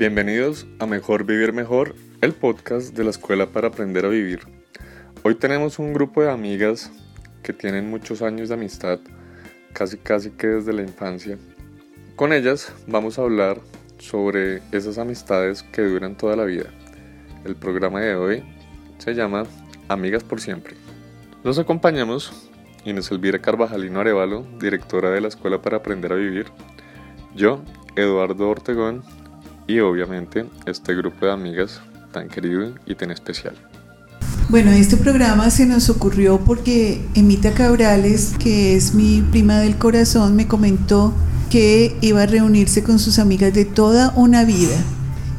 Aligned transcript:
Bienvenidos 0.00 0.66
a 0.78 0.86
Mejor 0.86 1.24
Vivir 1.24 1.52
Mejor, 1.52 1.94
el 2.22 2.32
podcast 2.32 2.96
de 2.96 3.04
la 3.04 3.10
Escuela 3.10 3.48
para 3.52 3.68
Aprender 3.68 4.06
a 4.06 4.08
Vivir. 4.08 4.40
Hoy 5.24 5.34
tenemos 5.34 5.78
un 5.78 5.92
grupo 5.92 6.22
de 6.22 6.30
amigas 6.30 6.90
que 7.42 7.52
tienen 7.52 7.90
muchos 7.90 8.22
años 8.22 8.48
de 8.48 8.54
amistad, 8.54 8.98
casi 9.74 9.98
casi 9.98 10.30
que 10.30 10.46
desde 10.46 10.72
la 10.72 10.80
infancia. 10.80 11.36
Con 12.16 12.32
ellas 12.32 12.72
vamos 12.86 13.18
a 13.18 13.22
hablar 13.24 13.60
sobre 13.98 14.62
esas 14.72 14.96
amistades 14.96 15.62
que 15.64 15.82
duran 15.82 16.16
toda 16.16 16.34
la 16.34 16.44
vida. 16.44 16.70
El 17.44 17.54
programa 17.54 18.00
de 18.00 18.14
hoy 18.14 18.42
se 18.96 19.12
llama 19.12 19.42
Amigas 19.88 20.24
por 20.24 20.40
Siempre. 20.40 20.76
Nos 21.44 21.58
acompañamos 21.58 22.48
Inés 22.86 23.10
Elvira 23.10 23.42
Carvajalino 23.42 24.00
Arevalo, 24.00 24.46
directora 24.58 25.10
de 25.10 25.20
la 25.20 25.28
Escuela 25.28 25.60
para 25.60 25.76
Aprender 25.76 26.10
a 26.14 26.16
Vivir, 26.16 26.46
yo, 27.34 27.62
Eduardo 27.96 28.48
Ortegón, 28.48 29.02
y 29.70 29.78
obviamente 29.78 30.46
este 30.66 30.94
grupo 30.96 31.26
de 31.26 31.32
amigas 31.32 31.80
tan 32.12 32.28
querido 32.28 32.74
y 32.86 32.94
tan 32.96 33.12
especial. 33.12 33.54
Bueno, 34.48 34.72
este 34.72 34.96
programa 34.96 35.48
se 35.50 35.64
nos 35.64 35.88
ocurrió 35.90 36.40
porque 36.40 37.00
Emita 37.14 37.52
Cabrales, 37.52 38.32
que 38.40 38.74
es 38.74 38.94
mi 38.94 39.22
prima 39.22 39.60
del 39.60 39.76
corazón, 39.76 40.34
me 40.34 40.48
comentó 40.48 41.14
que 41.50 41.96
iba 42.00 42.22
a 42.22 42.26
reunirse 42.26 42.82
con 42.82 42.98
sus 42.98 43.20
amigas 43.20 43.54
de 43.54 43.64
toda 43.64 44.12
una 44.16 44.44
vida. 44.44 44.76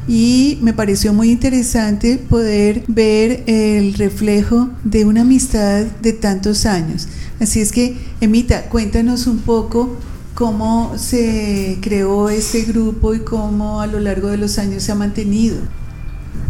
Y 0.08 0.58
me 0.62 0.72
pareció 0.72 1.12
muy 1.12 1.30
interesante 1.30 2.16
poder 2.16 2.84
ver 2.88 3.44
el 3.46 3.92
reflejo 3.94 4.70
de 4.82 5.04
una 5.04 5.20
amistad 5.20 5.82
de 6.00 6.14
tantos 6.14 6.64
años. 6.64 7.06
Así 7.38 7.60
es 7.60 7.70
que, 7.70 7.96
Emita, 8.22 8.62
cuéntanos 8.70 9.26
un 9.26 9.40
poco 9.40 9.98
cómo 10.34 10.96
se 10.96 11.78
creó 11.82 12.28
este 12.28 12.62
grupo 12.62 13.14
y 13.14 13.20
cómo 13.20 13.80
a 13.80 13.86
lo 13.86 14.00
largo 14.00 14.28
de 14.28 14.38
los 14.38 14.58
años 14.58 14.82
se 14.82 14.92
ha 14.92 14.94
mantenido. 14.94 15.56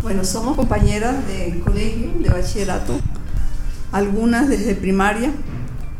Bueno, 0.02 0.24
somos 0.24 0.56
compañeras 0.56 1.16
de 1.26 1.60
colegio, 1.60 2.10
de 2.20 2.28
bachillerato, 2.28 2.98
algunas 3.90 4.48
desde 4.48 4.74
primaria 4.74 5.32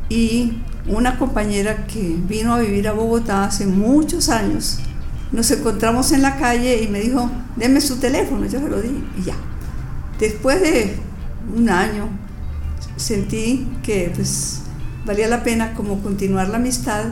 y 0.08 0.58
una 0.86 1.18
compañera 1.18 1.86
que 1.86 2.16
vino 2.28 2.54
a 2.54 2.60
vivir 2.60 2.88
a 2.88 2.92
Bogotá 2.92 3.44
hace 3.44 3.66
muchos 3.66 4.28
años. 4.28 4.78
Nos 5.30 5.50
encontramos 5.50 6.12
en 6.12 6.22
la 6.22 6.36
calle 6.36 6.82
y 6.82 6.88
me 6.88 7.00
dijo, 7.00 7.30
deme 7.56 7.80
su 7.80 7.96
teléfono, 7.96 8.44
yo 8.46 8.60
se 8.60 8.68
lo 8.68 8.80
di 8.80 9.04
y 9.18 9.24
ya. 9.24 9.34
Después 10.18 10.60
de 10.60 10.96
un 11.56 11.68
año 11.68 12.08
sentí 12.96 13.66
que 13.82 14.12
pues 14.14 14.62
valía 15.04 15.28
la 15.28 15.42
pena 15.42 15.74
como 15.74 16.00
continuar 16.02 16.48
la 16.48 16.56
amistad 16.56 17.04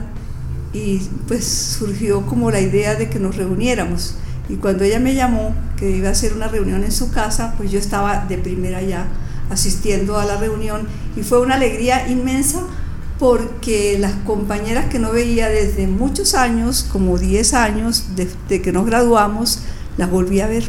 y 0.73 0.99
pues 1.27 1.45
surgió 1.79 2.25
como 2.27 2.51
la 2.51 2.61
idea 2.61 2.95
de 2.95 3.09
que 3.09 3.19
nos 3.19 3.37
reuniéramos. 3.37 4.15
Y 4.49 4.57
cuando 4.57 4.85
ella 4.85 4.99
me 4.99 5.15
llamó, 5.15 5.55
que 5.77 5.91
iba 5.91 6.09
a 6.09 6.13
hacer 6.13 6.33
una 6.33 6.49
reunión 6.49 6.85
en 6.85 6.93
su 6.93 7.11
casa, 7.11 7.55
pues 7.57 7.71
yo 7.71 7.79
estaba 7.79 8.27
de 8.27 8.39
primera 8.39 8.83
ya 8.83 9.07
asistiendo 9.51 10.19
a 10.19 10.25
la 10.25 10.37
reunión 10.37 10.87
y 11.17 11.23
fue 11.23 11.41
una 11.41 11.57
alegría 11.57 12.09
inmensa 12.09 12.61
porque 13.19 13.99
las 13.99 14.13
compañeras 14.25 14.87
que 14.87 14.99
no 14.99 15.13
veía 15.13 15.49
desde 15.49 15.87
muchos 15.87 16.35
años, 16.35 16.87
como 16.91 17.19
10 17.19 17.53
años, 17.55 18.07
desde 18.17 18.63
que 18.63 18.73
nos 18.73 18.87
graduamos, 18.87 19.61
las 19.99 20.11
volví 20.11 20.41
a 20.41 20.47
ver. 20.47 20.65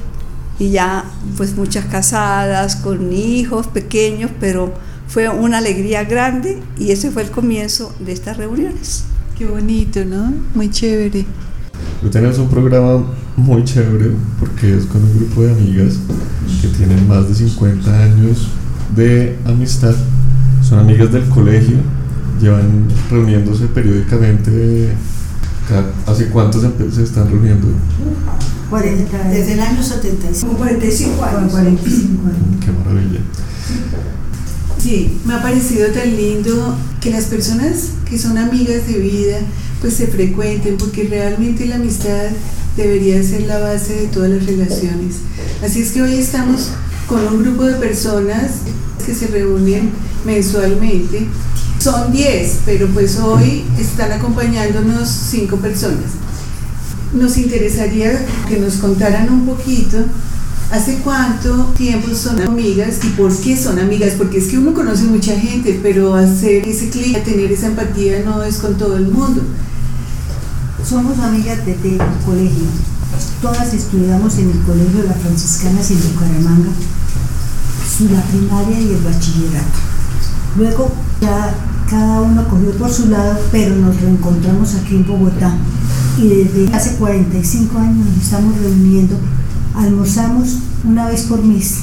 Y 0.60 0.72
ya, 0.72 1.06
pues 1.38 1.56
muchas 1.56 1.86
casadas, 1.86 2.76
con 2.76 3.14
hijos 3.14 3.68
pequeños, 3.68 4.32
pero 4.40 4.74
fue 5.08 5.30
una 5.30 5.60
alegría 5.60 6.04
grande 6.04 6.62
y 6.78 6.92
ese 6.92 7.10
fue 7.10 7.24
el 7.24 7.32
comienzo 7.32 7.96
de 8.00 8.12
estas 8.12 8.38
reuniones. 8.38 9.06
Qué 9.42 9.48
bonito, 9.48 10.06
¿no? 10.06 10.32
Muy 10.54 10.70
chévere. 10.70 11.26
Hoy 12.04 12.10
tenemos 12.12 12.38
un 12.38 12.48
programa 12.48 13.04
muy 13.36 13.64
chévere 13.64 14.12
porque 14.40 14.78
es 14.78 14.86
con 14.86 15.02
un 15.02 15.18
grupo 15.18 15.42
de 15.42 15.52
amigas 15.54 15.96
que 16.62 16.68
tienen 16.68 17.08
más 17.08 17.28
de 17.28 17.34
50 17.34 18.04
años 18.04 18.50
de 18.96 19.40
amistad. 19.48 19.96
Son 20.62 20.78
amigas 20.78 21.12
del 21.12 21.28
colegio, 21.30 21.78
llevan 22.40 22.88
reuniéndose 23.10 23.66
periódicamente. 23.66 24.94
¿Hace 26.06 26.28
cuánto 26.28 26.62
se, 26.62 27.02
están 27.02 27.32
reuniendo? 27.32 27.68
Desde 29.32 29.54
el 29.54 29.60
año 29.60 29.82
75. 29.82 30.56
45 30.56 31.24
años. 31.26 31.52
45 31.52 32.28
años. 32.28 32.64
Qué 32.64 32.72
maravilla. 32.72 33.20
Sí, 34.82 35.20
me 35.26 35.36
ha 35.36 35.42
parecido 35.44 35.90
tan 35.92 36.16
lindo 36.16 36.76
que 37.02 37.12
las 37.12 37.26
personas 37.26 37.90
que 38.10 38.18
son 38.18 38.40
amigas 38.40 38.88
de 38.88 38.98
vida 38.98 39.38
pues 39.80 39.94
se 39.94 40.08
frecuenten 40.08 40.78
porque 40.78 41.04
realmente 41.04 41.68
la 41.68 41.76
amistad 41.76 42.30
debería 42.76 43.22
ser 43.22 43.44
la 43.44 43.60
base 43.60 43.94
de 43.94 44.08
todas 44.08 44.32
las 44.32 44.44
relaciones. 44.44 45.18
Así 45.64 45.82
es 45.82 45.92
que 45.92 46.02
hoy 46.02 46.16
estamos 46.16 46.70
con 47.08 47.28
un 47.28 47.44
grupo 47.44 47.66
de 47.66 47.76
personas 47.76 48.54
que 49.06 49.14
se 49.14 49.28
reúnen 49.28 49.92
mensualmente. 50.26 51.28
Son 51.78 52.12
10, 52.12 52.60
pero 52.66 52.88
pues 52.88 53.20
hoy 53.20 53.64
están 53.80 54.12
acompañándonos 54.12 55.08
5 55.08 55.58
personas. 55.58 56.12
Nos 57.14 57.38
interesaría 57.38 58.26
que 58.50 58.58
nos 58.58 58.76
contaran 58.76 59.30
un 59.32 59.46
poquito 59.46 59.98
¿Hace 60.72 61.00
cuánto 61.00 61.66
tiempo 61.76 62.16
son 62.16 62.42
amigas 62.42 63.00
y 63.04 63.10
por 63.10 63.36
qué 63.36 63.58
son 63.58 63.78
amigas? 63.78 64.14
Porque 64.18 64.38
es 64.38 64.48
que 64.48 64.58
uno 64.58 64.74
conoce 64.74 65.04
mucha 65.04 65.38
gente, 65.38 65.78
pero 65.84 66.16
hacer 66.16 66.66
ese 66.66 66.90
clic, 66.90 67.22
tener 67.26 67.52
esa 67.52 67.68
empatía 67.68 68.24
no 68.24 68.42
es 68.42 68.56
con 68.56 68.78
todo 68.78 68.96
el 68.96 69.10
mundo. 69.10 69.42
Somos 70.88 71.20
amigas 71.20 71.66
desde 71.66 71.96
el 71.96 72.02
colegio. 72.26 72.64
Todas 73.42 73.74
estudiamos 73.74 74.38
en 74.38 74.50
el 74.50 74.60
colegio 74.60 75.02
de 75.02 75.10
las 75.10 75.18
franciscanas 75.18 75.92
en 75.92 75.98
Bucaramanga, 75.98 76.70
la 78.10 78.22
primaria 78.24 78.80
y 78.80 78.94
el 78.94 79.02
bachillerato. 79.02 79.80
Luego 80.56 80.90
ya 81.20 81.54
cada 81.90 82.22
uno 82.22 82.48
cogió 82.48 82.72
por 82.78 82.90
su 82.90 83.10
lado, 83.10 83.38
pero 83.52 83.76
nos 83.76 84.00
reencontramos 84.00 84.74
aquí 84.76 84.96
en 84.96 85.06
Bogotá 85.06 85.54
y 86.18 86.30
desde 86.30 86.74
hace 86.74 86.96
45 86.96 87.78
años 87.78 88.08
nos 88.08 88.24
estamos 88.24 88.58
reuniendo 88.58 89.18
Almorzamos 89.76 90.58
una 90.84 91.08
vez 91.08 91.24
por 91.24 91.44
mes 91.44 91.82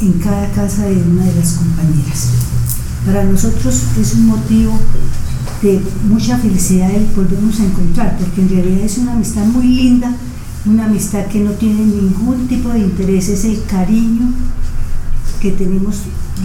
en 0.00 0.12
cada 0.14 0.50
casa 0.52 0.84
de 0.86 1.02
una 1.02 1.24
de 1.24 1.34
las 1.34 1.52
compañeras. 1.52 2.28
Para 3.04 3.24
nosotros 3.24 3.82
es 4.00 4.14
un 4.14 4.26
motivo 4.26 4.78
de 5.62 5.80
mucha 6.08 6.38
felicidad 6.38 6.90
el 6.90 7.06
volvernos 7.14 7.60
a 7.60 7.64
encontrar, 7.64 8.18
porque 8.18 8.42
en 8.42 8.48
realidad 8.48 8.84
es 8.84 8.98
una 8.98 9.12
amistad 9.12 9.44
muy 9.46 9.66
linda, 9.66 10.14
una 10.66 10.86
amistad 10.86 11.26
que 11.26 11.40
no 11.40 11.52
tiene 11.52 11.84
ningún 11.86 12.46
tipo 12.48 12.68
de 12.70 12.80
interés, 12.80 13.28
es 13.28 13.44
el 13.44 13.64
cariño 13.64 14.32
que 15.40 15.52
tenemos 15.52 15.96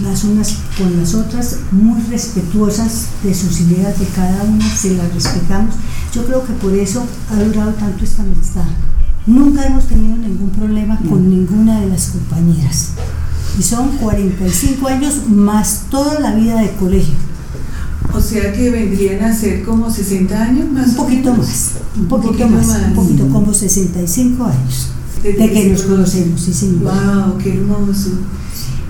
las 0.02 0.24
unas 0.24 0.56
con 0.78 0.96
las 0.98 1.14
otras, 1.14 1.58
muy 1.70 2.00
respetuosas 2.02 3.08
de 3.22 3.34
sus 3.34 3.60
ideas 3.60 3.98
de 3.98 4.06
cada 4.06 4.42
una, 4.44 4.64
se 4.74 4.94
las 4.96 5.12
respetamos. 5.12 5.74
Yo 6.14 6.24
creo 6.24 6.46
que 6.46 6.52
por 6.54 6.72
eso 6.72 7.04
ha 7.30 7.42
durado 7.42 7.72
tanto 7.72 8.04
esta 8.04 8.22
amistad. 8.22 8.64
Nunca 9.26 9.66
hemos 9.66 9.84
tenido 9.86 10.16
ningún 10.16 10.50
problema 10.50 10.98
con 11.08 11.30
ninguna 11.30 11.80
de 11.80 11.88
las 11.88 12.08
compañeras. 12.08 12.90
Y 13.58 13.62
son 13.62 13.96
45 13.98 14.88
años 14.88 15.28
más 15.28 15.84
toda 15.90 16.18
la 16.18 16.34
vida 16.34 16.60
de 16.60 16.72
colegio. 16.72 17.14
O 18.14 18.20
sea 18.20 18.52
que 18.52 18.70
vendrían 18.70 19.22
a 19.24 19.34
ser 19.34 19.62
como 19.64 19.90
60 19.90 20.42
años 20.42 20.70
más. 20.70 20.88
Un 20.88 20.96
poquito 20.96 21.34
más, 21.34 21.72
un 21.96 22.06
poquito, 22.06 22.48
más, 22.48 22.68
un 22.88 22.94
poquito 22.94 23.28
como 23.28 23.54
65 23.54 24.44
años 24.44 24.88
de, 25.22 25.34
que 25.34 25.68
nos 25.68 25.82
conocemos, 25.82 26.40
sí 26.40 26.52
señor. 26.52 26.82
Wow, 26.82 27.38
qué 27.38 27.54
hermoso. 27.54 28.10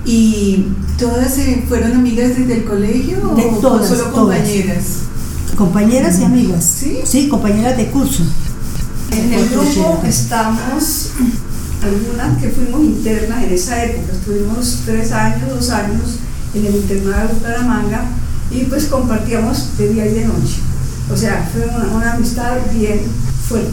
¿Y 0.05 0.65
todas 0.99 1.37
eh, 1.37 1.63
fueron 1.67 1.93
amigas 1.93 2.37
desde 2.37 2.57
el 2.57 2.63
colegio 2.65 3.17
de 3.35 3.43
o 3.43 3.59
todas, 3.61 3.87
solo 3.87 4.11
compañeras? 4.11 4.83
Compañeras 5.55 6.19
y 6.19 6.23
amigas. 6.23 6.63
¿Sí? 6.63 6.97
Sí, 7.05 7.29
compañeras 7.29 7.77
de 7.77 7.87
curso. 7.87 8.23
En 9.15 9.31
el 9.31 9.47
grupo 9.47 10.01
estamos 10.07 11.11
algunas 11.83 12.41
que 12.41 12.49
fuimos 12.49 12.81
internas 12.81 13.43
en 13.43 13.53
esa 13.53 13.83
época, 13.83 14.11
estuvimos 14.11 14.79
tres 14.85 15.11
años, 15.11 15.49
dos 15.51 15.69
años 15.69 16.17
en 16.55 16.65
el 16.65 16.75
internado 16.77 17.27
de 17.27 17.33
Bucaramanga 17.35 18.05
y 18.49 18.63
pues 18.63 18.85
compartíamos 18.85 19.77
de 19.77 19.89
día 19.89 20.07
y 20.07 20.15
de 20.15 20.25
noche. 20.25 20.55
O 21.13 21.15
sea, 21.15 21.47
fue 21.53 21.63
una, 21.95 22.13
amistad 22.13 22.57
bien 22.73 23.01
fuerte. 23.47 23.69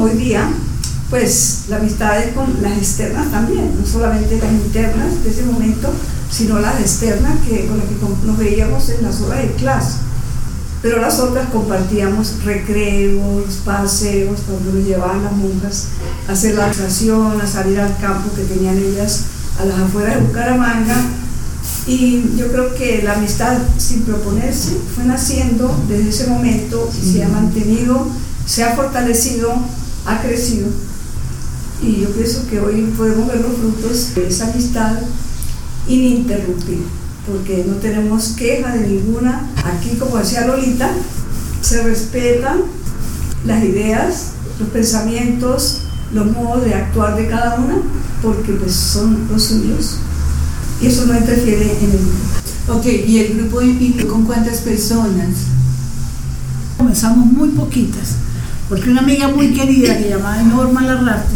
Hoy 0.00 0.12
día, 0.12 0.48
pues 1.10 1.64
la 1.68 1.76
amistad 1.76 2.22
es 2.22 2.32
con 2.32 2.62
las 2.62 2.78
externas 2.78 3.30
también, 3.30 3.72
no 3.78 3.86
solamente 3.86 4.38
las 4.38 4.52
internas 4.52 5.22
de 5.22 5.30
ese 5.30 5.42
momento, 5.42 5.92
sino 6.30 6.58
las 6.60 6.80
externas 6.80 7.34
que, 7.46 7.66
con 7.66 7.76
las 7.76 7.86
que 7.88 8.26
nos 8.26 8.38
veíamos 8.38 8.88
en 8.88 9.02
las 9.02 9.20
horas 9.20 9.42
de 9.42 9.52
clase 9.52 10.11
pero 10.82 11.00
las 11.00 11.20
otras 11.20 11.48
compartíamos 11.50 12.42
recreos, 12.44 13.60
paseos, 13.64 14.40
cuando 14.48 14.72
nos 14.72 14.84
llevaban 14.84 15.22
las 15.22 15.32
monjas 15.32 15.86
a 16.28 16.32
hacer 16.32 16.56
la 16.56 16.66
oración, 16.66 17.40
a 17.40 17.46
salir 17.46 17.78
al 17.78 17.96
campo 17.98 18.34
que 18.34 18.42
tenían 18.42 18.76
ellas 18.76 19.26
a 19.60 19.64
las 19.64 19.78
afueras 19.78 20.16
de 20.16 20.22
Bucaramanga. 20.22 20.96
Y 21.86 22.36
yo 22.36 22.48
creo 22.50 22.74
que 22.74 23.02
la 23.02 23.14
amistad 23.14 23.58
sin 23.78 24.02
proponerse 24.02 24.76
fue 24.94 25.04
naciendo 25.04 25.72
desde 25.88 26.10
ese 26.10 26.26
momento 26.26 26.90
y 27.00 27.12
se 27.12 27.24
ha 27.24 27.28
mantenido, 27.28 28.08
se 28.44 28.64
ha 28.64 28.74
fortalecido, 28.74 29.54
ha 30.04 30.20
crecido. 30.20 30.68
y 31.80 32.02
yo 32.02 32.10
pienso 32.10 32.46
que 32.48 32.60
hoy 32.60 32.92
podemos 32.96 33.26
ver 33.26 33.40
los 33.40 33.56
frutos 33.56 34.14
de 34.14 34.28
esa 34.28 34.48
amistad 34.52 34.98
ininterrumpida, 35.88 36.86
porque 37.26 37.64
no 37.66 37.76
tenemos 37.76 38.28
queja 38.36 38.74
de 38.74 38.88
ninguna. 38.88 39.48
Aquí, 39.64 39.96
como 39.96 40.18
decía 40.18 40.46
Lolita, 40.46 40.90
se 41.60 41.82
respetan 41.82 42.62
las 43.46 43.62
ideas, 43.64 44.32
los 44.58 44.68
pensamientos, 44.70 45.82
los 46.12 46.26
modos 46.26 46.64
de 46.64 46.74
actuar 46.74 47.16
de 47.16 47.28
cada 47.28 47.56
una, 47.56 47.76
porque 48.22 48.52
pues 48.52 48.72
son 48.72 49.26
los 49.30 49.42
suyos. 49.42 49.96
Y 50.80 50.86
eso 50.86 51.06
no 51.06 51.16
interfiere 51.16 51.78
en 51.80 51.90
el 51.90 51.98
grupo. 51.98 52.78
Ok, 52.78 52.86
¿y 52.86 53.18
el 53.18 53.34
grupo 53.38 53.60
con 54.08 54.24
cuántas 54.24 54.58
personas? 54.58 55.28
Comenzamos 56.76 57.26
muy 57.26 57.50
poquitas, 57.50 58.16
porque 58.68 58.90
una 58.90 59.00
amiga 59.00 59.28
muy 59.28 59.52
querida 59.52 59.96
que 59.98 60.08
llamaba 60.08 60.42
Norma 60.42 60.82
Larrarte 60.82 61.34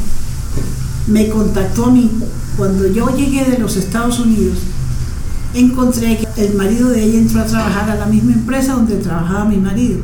me 1.07 1.29
contactó 1.29 1.87
a 1.87 1.91
mí 1.91 2.11
cuando 2.57 2.87
yo 2.89 3.15
llegué 3.17 3.45
de 3.45 3.59
los 3.59 3.77
Estados 3.77 4.19
Unidos. 4.19 4.59
Encontré 5.57 6.19
que 6.19 6.47
el 6.49 6.55
marido 6.55 6.91
de 6.91 7.03
ella 7.03 7.19
entró 7.19 7.41
a 7.41 7.47
trabajar 7.47 7.89
a 7.89 7.95
la 7.95 8.05
misma 8.05 8.35
empresa 8.35 8.75
donde 8.75 8.97
trabajaba 8.97 9.47
mi 9.47 9.57
marido. 9.57 10.01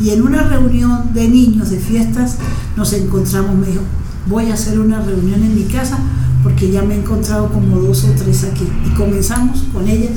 Y 0.00 0.10
en 0.10 0.22
una 0.22 0.42
reunión 0.42 1.14
de 1.14 1.28
niños, 1.28 1.70
de 1.70 1.78
fiestas, 1.78 2.38
nos 2.76 2.92
encontramos. 2.92 3.54
Me 3.54 3.68
dijo, 3.68 3.82
voy 4.28 4.50
a 4.50 4.54
hacer 4.54 4.80
una 4.80 5.00
reunión 5.00 5.44
en 5.44 5.54
mi 5.54 5.62
casa 5.62 5.96
porque 6.42 6.72
ya 6.72 6.82
me 6.82 6.96
he 6.96 6.98
encontrado 6.98 7.52
como 7.52 7.78
dos 7.78 8.02
o 8.02 8.10
tres 8.18 8.42
aquí. 8.42 8.66
Y 8.84 8.94
comenzamos 8.96 9.64
con 9.72 9.86
ella. 9.86 10.10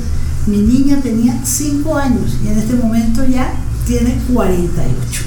Mi 0.48 0.58
niña 0.58 0.98
tenía 1.00 1.38
cinco 1.44 1.96
años 1.96 2.38
y 2.44 2.48
en 2.48 2.58
este 2.58 2.74
momento 2.74 3.24
ya 3.24 3.54
tiene 3.86 4.18
48. 4.32 5.22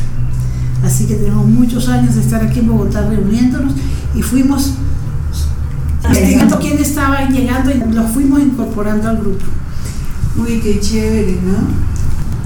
Así 0.84 1.06
que 1.06 1.16
tenemos 1.16 1.46
muchos 1.46 1.88
años 1.88 2.16
de 2.16 2.22
estar 2.22 2.44
aquí 2.44 2.60
en 2.60 2.68
Bogotá 2.68 3.08
reuniéndonos 3.08 3.74
y 4.14 4.22
fuimos 4.22 4.74
investigando 6.06 6.60
quién 6.60 6.78
estaba 6.78 7.28
llegando 7.30 7.72
y 7.72 7.94
los 7.94 8.12
fuimos 8.12 8.42
incorporando 8.42 9.10
al 9.10 9.18
grupo. 9.18 9.46
Uy, 10.38 10.60
qué 10.60 10.80
chévere, 10.80 11.38
¿no? 11.44 11.58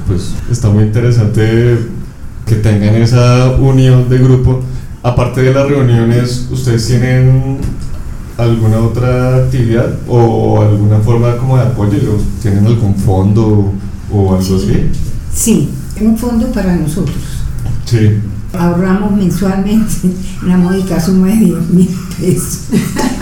Pues 0.07 0.33
está 0.51 0.69
muy 0.69 0.83
interesante 0.85 1.77
que 2.45 2.55
tengan 2.55 2.95
esa 2.95 3.51
unión 3.59 4.09
de 4.09 4.17
grupo. 4.19 4.61
Aparte 5.03 5.41
de 5.41 5.53
las 5.53 5.67
reuniones, 5.67 6.47
¿ustedes 6.51 6.87
tienen 6.87 7.57
alguna 8.37 8.79
otra 8.79 9.37
actividad 9.37 9.95
o 10.07 10.61
alguna 10.61 10.99
forma 10.99 11.37
como 11.37 11.57
de 11.57 11.63
apoyo? 11.63 12.17
¿Tienen 12.41 12.65
algún 12.65 12.95
fondo 12.95 13.73
o 14.11 14.35
algo 14.35 14.55
así? 14.55 14.89
Sí, 15.33 15.69
un 16.01 16.17
fondo 16.17 16.51
para 16.51 16.75
nosotros. 16.75 17.17
Sí. 17.85 18.19
Ahorramos 18.59 19.11
mensualmente 19.15 19.93
una 20.43 20.57
módica 20.57 20.99
suma 20.99 21.27
de 21.27 21.35
10 21.35 21.69
mil 21.69 21.89
pesos. 22.19 22.61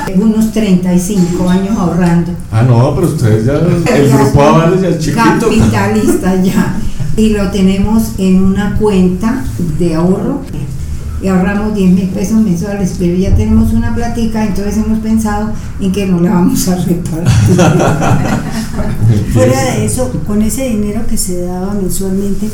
Tengo 0.05 0.25
unos 0.25 0.51
35 0.51 1.49
años 1.49 1.77
ahorrando. 1.77 2.31
Ah, 2.51 2.63
no, 2.63 2.93
pero 2.95 3.07
ustedes 3.07 3.45
ya, 3.45 3.53
el 3.53 4.09
Ya 4.09 4.17
grupo 4.17 4.41
Avales 4.41 4.81
ya 4.81 4.89
es 4.89 4.99
chiquito. 4.99 5.21
Capitalistas 5.21 6.43
ya. 6.43 6.77
Y 7.17 7.29
lo 7.29 7.49
tenemos 7.49 8.13
en 8.17 8.43
una 8.43 8.75
cuenta 8.75 9.43
de 9.79 9.95
ahorro. 9.95 10.41
Y 11.21 11.27
ahorramos 11.27 11.73
10 11.73 11.91
mil 11.91 12.09
pesos 12.09 12.41
mensuales, 12.41 12.95
pero 12.99 13.15
ya 13.15 13.33
tenemos 13.35 13.71
una 13.73 13.95
platica, 13.95 14.45
entonces 14.45 14.77
hemos 14.77 14.99
pensado 14.99 15.53
en 15.79 15.91
que 15.91 16.05
no 16.05 16.19
la 16.19 16.33
vamos 16.33 16.67
a 16.67 16.75
reparar. 16.75 17.27
Fuera 19.33 19.63
de 19.63 19.85
eso, 19.85 20.11
con 20.27 20.41
ese 20.41 20.69
dinero 20.69 21.01
que 21.09 21.17
se 21.17 21.41
daba 21.41 21.73
mensualmente, 21.73 22.49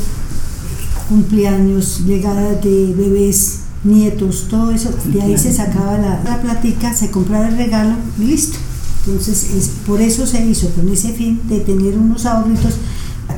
cumpleaños, 1.12 2.06
llegada 2.06 2.54
de 2.54 2.94
bebés, 2.96 3.60
nietos, 3.84 4.46
todo 4.48 4.70
eso, 4.70 4.90
de 5.12 5.20
ahí 5.20 5.36
se 5.36 5.52
sacaba 5.52 5.98
la, 5.98 6.22
la 6.24 6.40
platica, 6.40 6.94
se 6.94 7.10
compraba 7.10 7.48
el 7.48 7.58
regalo 7.58 7.96
y 8.18 8.24
listo. 8.24 8.56
Entonces, 9.04 9.50
es, 9.54 9.68
por 9.86 10.00
eso 10.00 10.26
se 10.26 10.42
hizo, 10.46 10.70
con 10.70 10.88
ese 10.88 11.12
fin 11.12 11.38
de 11.50 11.60
tener 11.60 11.98
unos 11.98 12.24
ahorritos 12.24 12.74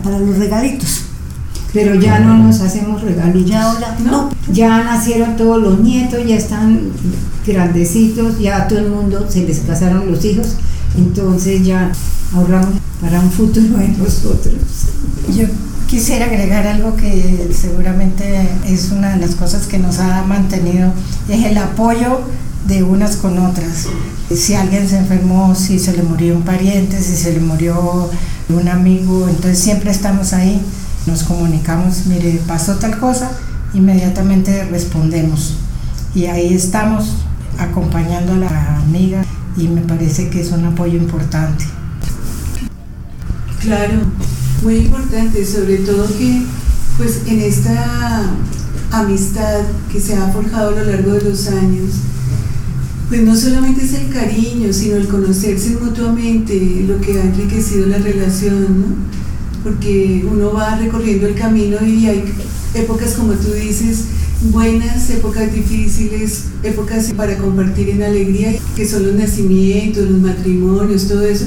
para 0.04 0.20
los 0.20 0.38
regalitos. 0.38 1.00
Pero 1.72 1.96
ya 1.96 2.20
no 2.20 2.38
nos 2.38 2.60
hacemos 2.60 3.02
regalitos. 3.02 3.50
Ya 3.50 3.64
ahora 3.64 3.98
¿no? 4.04 4.30
Ya 4.52 4.84
nacieron 4.84 5.36
todos 5.36 5.60
los 5.60 5.80
nietos, 5.80 6.20
ya 6.24 6.36
están 6.36 6.92
grandecitos, 7.44 8.38
ya 8.38 8.62
a 8.62 8.68
todo 8.68 8.78
el 8.78 8.90
mundo 8.90 9.26
se 9.28 9.44
les 9.44 9.58
casaron 9.60 10.08
los 10.08 10.24
hijos, 10.24 10.54
entonces 10.96 11.64
ya 11.66 11.90
ahorramos 12.32 12.74
para 13.00 13.18
un 13.18 13.32
futuro 13.32 13.78
de 13.78 13.88
nosotros. 13.88 14.54
Yo 15.32 15.46
quisiera 15.86 16.26
agregar 16.26 16.66
algo 16.66 16.96
que 16.96 17.50
seguramente 17.52 18.48
es 18.66 18.90
una 18.90 19.14
de 19.14 19.26
las 19.26 19.34
cosas 19.34 19.66
que 19.66 19.78
nos 19.78 19.98
ha 19.98 20.22
mantenido, 20.24 20.92
es 21.28 21.44
el 21.44 21.56
apoyo 21.58 22.20
de 22.66 22.82
unas 22.82 23.16
con 23.16 23.38
otras. 23.38 23.86
Si 24.34 24.54
alguien 24.54 24.88
se 24.88 24.98
enfermó, 24.98 25.54
si 25.54 25.78
se 25.78 25.96
le 25.96 26.02
murió 26.02 26.34
un 26.34 26.42
pariente, 26.42 27.00
si 27.00 27.16
se 27.16 27.32
le 27.32 27.40
murió 27.40 28.10
un 28.48 28.68
amigo, 28.68 29.28
entonces 29.28 29.58
siempre 29.58 29.90
estamos 29.90 30.32
ahí, 30.32 30.60
nos 31.06 31.22
comunicamos, 31.22 32.06
mire, 32.06 32.40
pasó 32.46 32.76
tal 32.76 32.98
cosa, 32.98 33.30
inmediatamente 33.72 34.64
respondemos. 34.64 35.54
Y 36.14 36.26
ahí 36.26 36.54
estamos 36.54 37.16
acompañando 37.58 38.32
a 38.34 38.36
la 38.36 38.76
amiga 38.78 39.24
y 39.56 39.68
me 39.68 39.82
parece 39.82 40.28
que 40.28 40.40
es 40.40 40.50
un 40.50 40.64
apoyo 40.64 40.96
importante. 40.96 41.64
Claro, 43.60 44.00
muy 44.64 44.76
importante, 44.76 45.44
sobre 45.44 45.76
todo 45.78 46.06
que 46.18 46.42
pues 46.96 47.20
en 47.26 47.40
esta 47.40 48.30
amistad 48.90 49.60
que 49.92 50.00
se 50.00 50.14
ha 50.14 50.28
forjado 50.28 50.70
a 50.70 50.80
lo 50.80 50.84
largo 50.90 51.12
de 51.12 51.20
los 51.22 51.48
años, 51.48 51.90
pues 53.08 53.22
no 53.22 53.36
solamente 53.36 53.84
es 53.84 53.92
el 53.92 54.08
cariño, 54.08 54.72
sino 54.72 54.96
el 54.96 55.06
conocerse 55.06 55.76
mutuamente, 55.80 56.84
lo 56.88 56.98
que 57.00 57.20
ha 57.20 57.24
enriquecido 57.24 57.86
la 57.86 57.98
relación, 57.98 58.80
¿no? 58.80 58.86
Porque 59.62 60.24
uno 60.30 60.52
va 60.52 60.76
recorriendo 60.76 61.26
el 61.26 61.34
camino 61.34 61.76
y 61.84 62.06
hay 62.06 62.24
épocas, 62.74 63.14
como 63.14 63.34
tú 63.34 63.52
dices, 63.52 64.04
buenas, 64.50 65.10
épocas 65.10 65.52
difíciles, 65.52 66.44
épocas 66.62 67.12
para 67.14 67.36
compartir 67.36 67.90
en 67.90 68.02
alegría, 68.02 68.54
que 68.74 68.88
son 68.88 69.06
los 69.06 69.14
nacimientos, 69.14 70.08
los 70.08 70.20
matrimonios, 70.20 71.06
todo 71.06 71.22
eso 71.22 71.44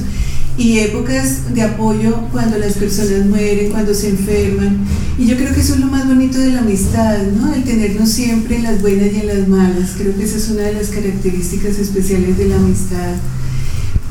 y 0.57 0.79
épocas 0.79 1.53
de 1.53 1.61
apoyo 1.61 2.17
cuando 2.31 2.57
las 2.57 2.73
personas 2.73 3.25
mueren, 3.27 3.71
cuando 3.71 3.93
se 3.93 4.09
enferman. 4.09 4.79
Y 5.17 5.27
yo 5.27 5.37
creo 5.37 5.53
que 5.53 5.61
eso 5.61 5.75
es 5.75 5.79
lo 5.79 5.87
más 5.87 6.07
bonito 6.07 6.39
de 6.39 6.51
la 6.51 6.61
amistad, 6.61 7.19
¿no? 7.39 7.53
El 7.53 7.63
tenernos 7.63 8.09
siempre 8.09 8.57
en 8.57 8.63
las 8.63 8.81
buenas 8.81 9.13
y 9.13 9.19
en 9.19 9.27
las 9.27 9.47
malas. 9.47 9.91
Creo 9.97 10.15
que 10.17 10.23
esa 10.23 10.37
es 10.37 10.49
una 10.49 10.63
de 10.63 10.73
las 10.73 10.87
características 10.87 11.77
especiales 11.77 12.37
de 12.37 12.45
la 12.45 12.55
amistad. 12.55 13.13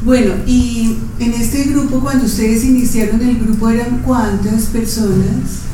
Bueno, 0.05 0.35
y 0.47 0.97
en 1.19 1.33
este 1.33 1.65
grupo, 1.65 1.99
cuando 1.99 2.27
ustedes 2.27 2.65
iniciaron 2.65 3.21
el 3.23 3.39
grupo, 3.39 3.69
¿eran 3.69 4.03
cuántas 4.05 4.67
personas? 4.67 5.67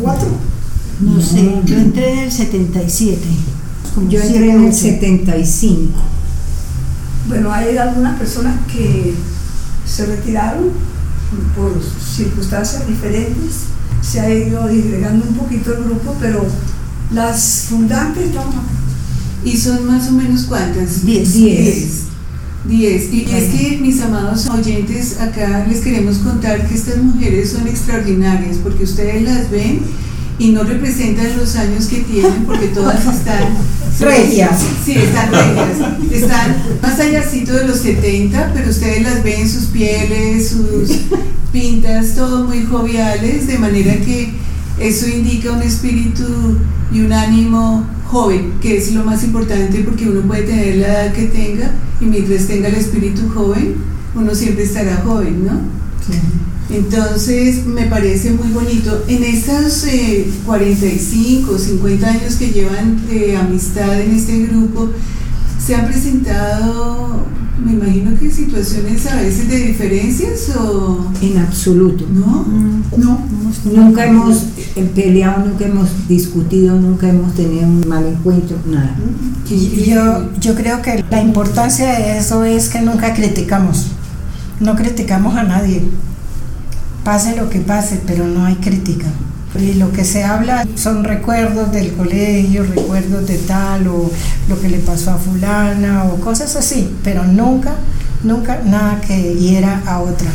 cuatro. 0.00 0.28
No, 1.00 1.20
sé, 1.20 1.60
yo 1.64 1.76
entré 1.76 2.12
en 2.12 2.18
el 2.20 2.32
77. 2.32 3.20
como 3.94 4.08
Yo 4.10 4.20
entré 4.20 4.50
en 4.50 4.62
el 4.62 4.68
ocho. 4.70 4.76
75. 4.76 5.92
Bueno, 7.28 7.52
hay 7.52 7.76
algunas 7.76 8.18
personas 8.18 8.56
que 8.72 9.14
se 9.86 10.06
retiraron 10.06 10.70
por 11.56 11.80
circunstancias 11.82 12.86
diferentes. 12.86 13.66
Se 14.02 14.20
ha 14.20 14.32
ido 14.32 14.68
disgregando 14.68 15.26
un 15.26 15.34
poquito 15.34 15.74
el 15.74 15.84
grupo, 15.84 16.16
pero 16.20 16.44
las 17.12 17.66
fundantes 17.68 18.26
estamos 18.26 18.54
acá. 18.54 18.64
¿Y 19.44 19.56
son 19.56 19.86
más 19.86 20.08
o 20.08 20.12
menos 20.12 20.44
cuántas? 20.44 21.04
Diez. 21.04 21.32
Diez. 21.32 22.02
Diez. 22.64 23.12
Y 23.12 23.26
es 23.30 23.54
que, 23.54 23.78
mis 23.78 24.00
amados 24.00 24.46
oyentes, 24.48 25.20
acá 25.20 25.64
les 25.68 25.80
queremos 25.80 26.18
contar 26.18 26.66
que 26.66 26.74
estas 26.74 26.98
mujeres 26.98 27.50
son 27.52 27.66
extraordinarias 27.68 28.56
porque 28.62 28.84
ustedes 28.84 29.22
las 29.22 29.50
ven 29.50 29.82
y 30.38 30.50
no 30.50 30.62
representan 30.64 31.36
los 31.38 31.56
años 31.56 31.86
que 31.86 32.00
tienen 32.00 32.44
porque 32.44 32.68
todas 32.68 33.06
están 33.06 33.56
Regias. 34.00 34.60
Sí, 34.84 34.92
están 34.92 35.30
regias. 35.32 36.12
Están 36.12 36.56
más 36.82 37.00
allácito 37.00 37.54
de 37.54 37.66
los 37.66 37.78
70, 37.78 38.52
pero 38.52 38.68
ustedes 38.68 39.02
las 39.02 39.22
ven 39.22 39.48
sus 39.48 39.66
pieles, 39.66 40.50
sus 40.50 40.90
pintas, 41.50 42.14
todo 42.14 42.44
muy 42.44 42.64
joviales, 42.64 43.46
de 43.46 43.58
manera 43.58 43.94
que 43.96 44.34
eso 44.78 45.08
indica 45.08 45.52
un 45.52 45.62
espíritu 45.62 46.58
y 46.92 47.00
un 47.00 47.12
ánimo 47.12 47.86
joven, 48.04 48.54
que 48.60 48.76
es 48.76 48.92
lo 48.92 49.02
más 49.04 49.24
importante 49.24 49.80
porque 49.80 50.08
uno 50.08 50.20
puede 50.22 50.42
tener 50.42 50.76
la 50.76 50.86
edad 50.86 51.12
que 51.12 51.24
tenga 51.24 51.70
y 52.00 52.04
mientras 52.04 52.46
tenga 52.46 52.68
el 52.68 52.74
espíritu 52.74 53.28
joven, 53.30 53.76
uno 54.14 54.34
siempre 54.34 54.64
estará 54.64 54.96
joven, 54.98 55.46
¿no? 55.46 55.60
Entonces 56.70 57.64
me 57.64 57.86
parece 57.86 58.32
muy 58.32 58.48
bonito. 58.48 59.04
En 59.08 59.22
estos 59.22 59.84
eh, 59.86 60.28
45, 60.44 61.58
50 61.58 62.08
años 62.08 62.34
que 62.34 62.50
llevan 62.50 63.06
de 63.06 63.36
amistad 63.36 64.00
en 64.00 64.12
este 64.12 64.46
grupo, 64.46 64.90
se 65.64 65.74
han 65.74 65.86
presentado 65.86 67.24
Me 67.64 67.72
imagino 67.72 68.18
que 68.18 68.30
situaciones 68.30 69.06
a 69.06 69.16
veces 69.16 69.48
de 69.48 69.56
diferencias 69.56 70.52
o... 70.56 71.10
En 71.22 71.38
absoluto. 71.38 72.04
¿No? 72.12 72.44
No, 72.96 73.26
nunca 73.64 74.06
hemos 74.06 74.44
peleado, 74.94 75.46
nunca 75.46 75.64
hemos 75.64 75.88
discutido, 76.06 76.78
nunca 76.78 77.08
hemos 77.08 77.34
tenido 77.34 77.66
un 77.66 77.88
mal 77.88 78.04
encuentro, 78.06 78.58
nada. 78.66 78.96
Y 79.48 79.84
yo, 79.84 80.30
yo 80.38 80.54
creo 80.54 80.82
que 80.82 81.02
la 81.10 81.22
importancia 81.22 81.98
de 81.98 82.18
eso 82.18 82.44
es 82.44 82.68
que 82.68 82.82
nunca 82.82 83.14
criticamos. 83.14 83.86
No 84.60 84.76
criticamos 84.76 85.34
a 85.36 85.44
nadie. 85.44 85.82
Pase 87.06 87.36
lo 87.36 87.48
que 87.48 87.60
pase, 87.60 88.00
pero 88.04 88.26
no 88.26 88.44
hay 88.44 88.56
crítica. 88.56 89.06
Y 89.56 89.74
lo 89.74 89.92
que 89.92 90.04
se 90.04 90.24
habla 90.24 90.66
son 90.74 91.04
recuerdos 91.04 91.70
del 91.70 91.92
colegio, 91.92 92.64
recuerdos 92.64 93.28
de 93.28 93.38
tal 93.38 93.86
o 93.86 94.10
lo 94.48 94.60
que 94.60 94.68
le 94.68 94.78
pasó 94.78 95.12
a 95.12 95.16
fulana 95.16 96.02
o 96.06 96.16
cosas 96.16 96.56
así, 96.56 96.90
pero 97.04 97.24
nunca, 97.24 97.76
nunca 98.24 98.60
nada 98.66 99.00
que 99.00 99.34
hiera 99.34 99.84
a 99.86 100.00
otra. 100.00 100.26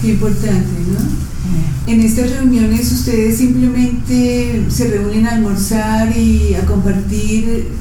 Qué 0.00 0.10
importante, 0.10 0.70
¿no? 0.92 1.92
En 1.92 2.00
estas 2.00 2.30
reuniones 2.30 2.92
ustedes 2.92 3.38
simplemente 3.38 4.66
se 4.68 4.86
reúnen 4.86 5.26
a 5.26 5.32
almorzar 5.32 6.16
y 6.16 6.54
a 6.54 6.64
compartir 6.64 7.72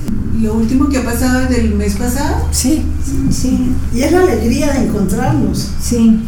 lo 0.42 0.56
último 0.56 0.90
que 0.90 0.98
ha 0.98 1.04
pasado 1.04 1.48
del 1.50 1.76
mes 1.76 1.94
pasado. 1.94 2.48
Sí, 2.50 2.82
Sí, 3.30 3.76
Y 3.94 4.02
es 4.02 4.12
la 4.12 4.22
alegría 4.22 4.74
de 4.74 4.88
encontrarnos. 4.88 5.70
sí. 5.80 6.20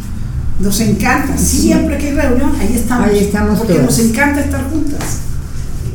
Nos 0.60 0.80
encanta. 0.80 1.36
Siempre 1.38 1.96
que 1.98 2.08
hay 2.08 2.14
reunión, 2.14 2.52
ahí 2.60 2.74
estamos. 2.74 3.08
Ahí 3.08 3.18
estamos 3.18 3.58
Porque 3.58 3.74
todas. 3.74 3.86
nos 3.86 3.98
encanta 3.98 4.40
estar 4.40 4.70
juntas. 4.70 5.18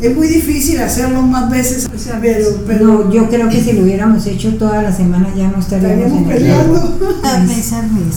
Es 0.02 0.14
muy 0.14 0.28
difícil 0.28 0.80
hacerlo 0.82 1.22
más 1.22 1.50
veces, 1.50 1.88
pero, 2.22 2.64
pero 2.68 2.86
No, 2.86 3.12
yo 3.14 3.30
creo 3.30 3.48
que 3.50 3.64
si 3.64 3.74
lo 3.74 3.84
hubiéramos 3.84 4.26
hecho 4.28 4.54
toda 4.56 4.82
la 4.84 4.94
semana 4.94 5.30
ya 5.36 5.50
no 5.50 5.60
estaríamos 5.60 6.12
en 6.12 6.26
peleando. 6.26 7.00
Mes 7.48 7.72
a 7.74 7.82
mes. 7.84 8.16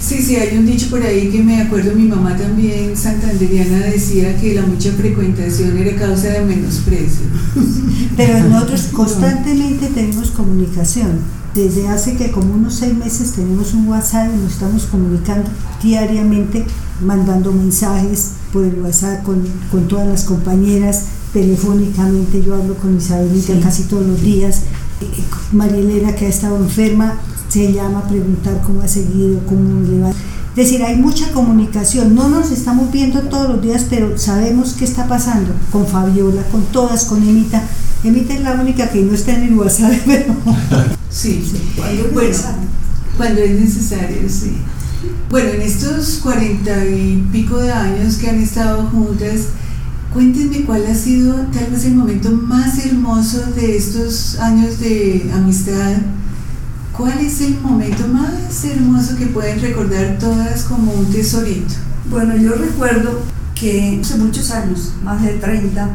Sí, 0.00 0.22
sí, 0.22 0.36
hay 0.36 0.58
un 0.58 0.66
dicho 0.66 0.90
por 0.90 1.02
ahí 1.02 1.30
que 1.30 1.42
me 1.42 1.62
acuerdo, 1.62 1.92
mi 1.94 2.04
mamá 2.04 2.36
también, 2.36 2.94
santanderiana, 2.94 3.78
decía 3.86 4.36
que 4.36 4.54
la 4.54 4.62
mucha 4.62 4.92
frecuentación 4.92 5.78
era 5.78 5.96
causa 5.96 6.28
de 6.28 6.40
menosprecio. 6.42 7.26
Pero 8.16 8.40
nosotros 8.44 8.88
constantemente 8.92 9.86
tenemos 9.94 10.30
comunicación. 10.30 11.20
Desde 11.54 11.88
hace 11.88 12.16
que 12.16 12.32
como 12.32 12.54
unos 12.54 12.74
seis 12.74 12.96
meses 12.96 13.32
tenemos 13.32 13.74
un 13.74 13.86
WhatsApp 13.88 14.28
y 14.34 14.42
nos 14.42 14.54
estamos 14.54 14.86
comunicando 14.86 15.48
diariamente, 15.82 16.66
mandando 17.00 17.52
mensajes 17.52 18.32
por 18.52 18.64
el 18.64 18.80
WhatsApp 18.80 19.22
con, 19.22 19.44
con 19.70 19.86
todas 19.86 20.08
las 20.08 20.24
compañeras, 20.24 21.04
telefónicamente 21.32 22.42
yo 22.42 22.54
hablo 22.56 22.74
con 22.74 22.96
Isabelita 22.96 23.54
Sí. 23.54 23.60
casi 23.62 23.82
todos 23.84 24.04
los 24.06 24.20
días. 24.20 24.62
Eh, 25.00 25.06
María 25.52 25.78
Elena 25.78 26.14
que 26.14 26.26
ha 26.26 26.28
estado 26.28 26.56
enferma 26.56 27.20
se 27.48 27.72
llama 27.72 28.00
a 28.00 28.08
preguntar 28.08 28.60
cómo 28.66 28.82
ha 28.82 28.88
seguido, 28.88 29.38
cómo 29.46 29.80
le 29.88 30.00
va. 30.00 30.12
Es 30.56 30.68
decir, 30.70 30.84
hay 30.84 30.96
mucha 30.96 31.32
comunicación, 31.32 32.14
no 32.14 32.28
nos 32.28 32.50
estamos 32.52 32.92
viendo 32.92 33.20
todos 33.22 33.48
los 33.48 33.60
días, 33.62 33.86
pero 33.90 34.16
sabemos 34.16 34.74
qué 34.74 34.84
está 34.84 35.08
pasando 35.08 35.50
con 35.72 35.84
Fabiola, 35.86 36.42
con 36.52 36.62
todas, 36.66 37.06
con 37.06 37.26
Emita. 37.28 37.60
Emita 38.04 38.34
es 38.34 38.40
la 38.42 38.52
única 38.52 38.88
que 38.88 39.02
no 39.02 39.14
está 39.14 39.34
en 39.34 39.44
el 39.44 39.54
WhatsApp, 39.54 39.92
pero 40.06 40.34
Sí, 41.10 41.44
Cuando 41.76 42.04
bueno, 42.12 42.28
necesario. 42.28 42.58
cuando 43.16 43.40
es 43.40 43.60
necesario, 43.60 44.28
sí. 44.28 44.52
Bueno, 45.28 45.50
en 45.50 45.62
estos 45.62 46.20
cuarenta 46.22 46.84
y 46.84 47.26
pico 47.32 47.58
de 47.58 47.72
años 47.72 48.16
que 48.16 48.30
han 48.30 48.40
estado 48.40 48.84
juntas, 48.90 49.40
cuéntenme 50.12 50.62
cuál 50.64 50.86
ha 50.86 50.94
sido 50.94 51.34
tal 51.52 51.66
vez 51.72 51.84
el 51.84 51.94
momento 51.96 52.30
más 52.30 52.84
hermoso 52.86 53.42
de 53.56 53.76
estos 53.76 54.38
años 54.38 54.78
de 54.78 55.30
amistad. 55.34 55.94
¿Cuál 56.96 57.18
es 57.20 57.40
el 57.40 57.60
momento 57.60 58.06
más 58.08 58.64
hermoso 58.64 59.16
que 59.16 59.26
pueden 59.26 59.60
recordar 59.60 60.16
todas 60.20 60.62
como 60.64 60.92
un 60.92 61.10
tesorito? 61.10 61.74
Bueno, 62.08 62.36
yo 62.36 62.54
recuerdo 62.54 63.20
que 63.54 63.98
hace 64.00 64.16
muchos 64.16 64.50
años, 64.52 64.92
más 65.02 65.20
de 65.22 65.34
30, 65.34 65.88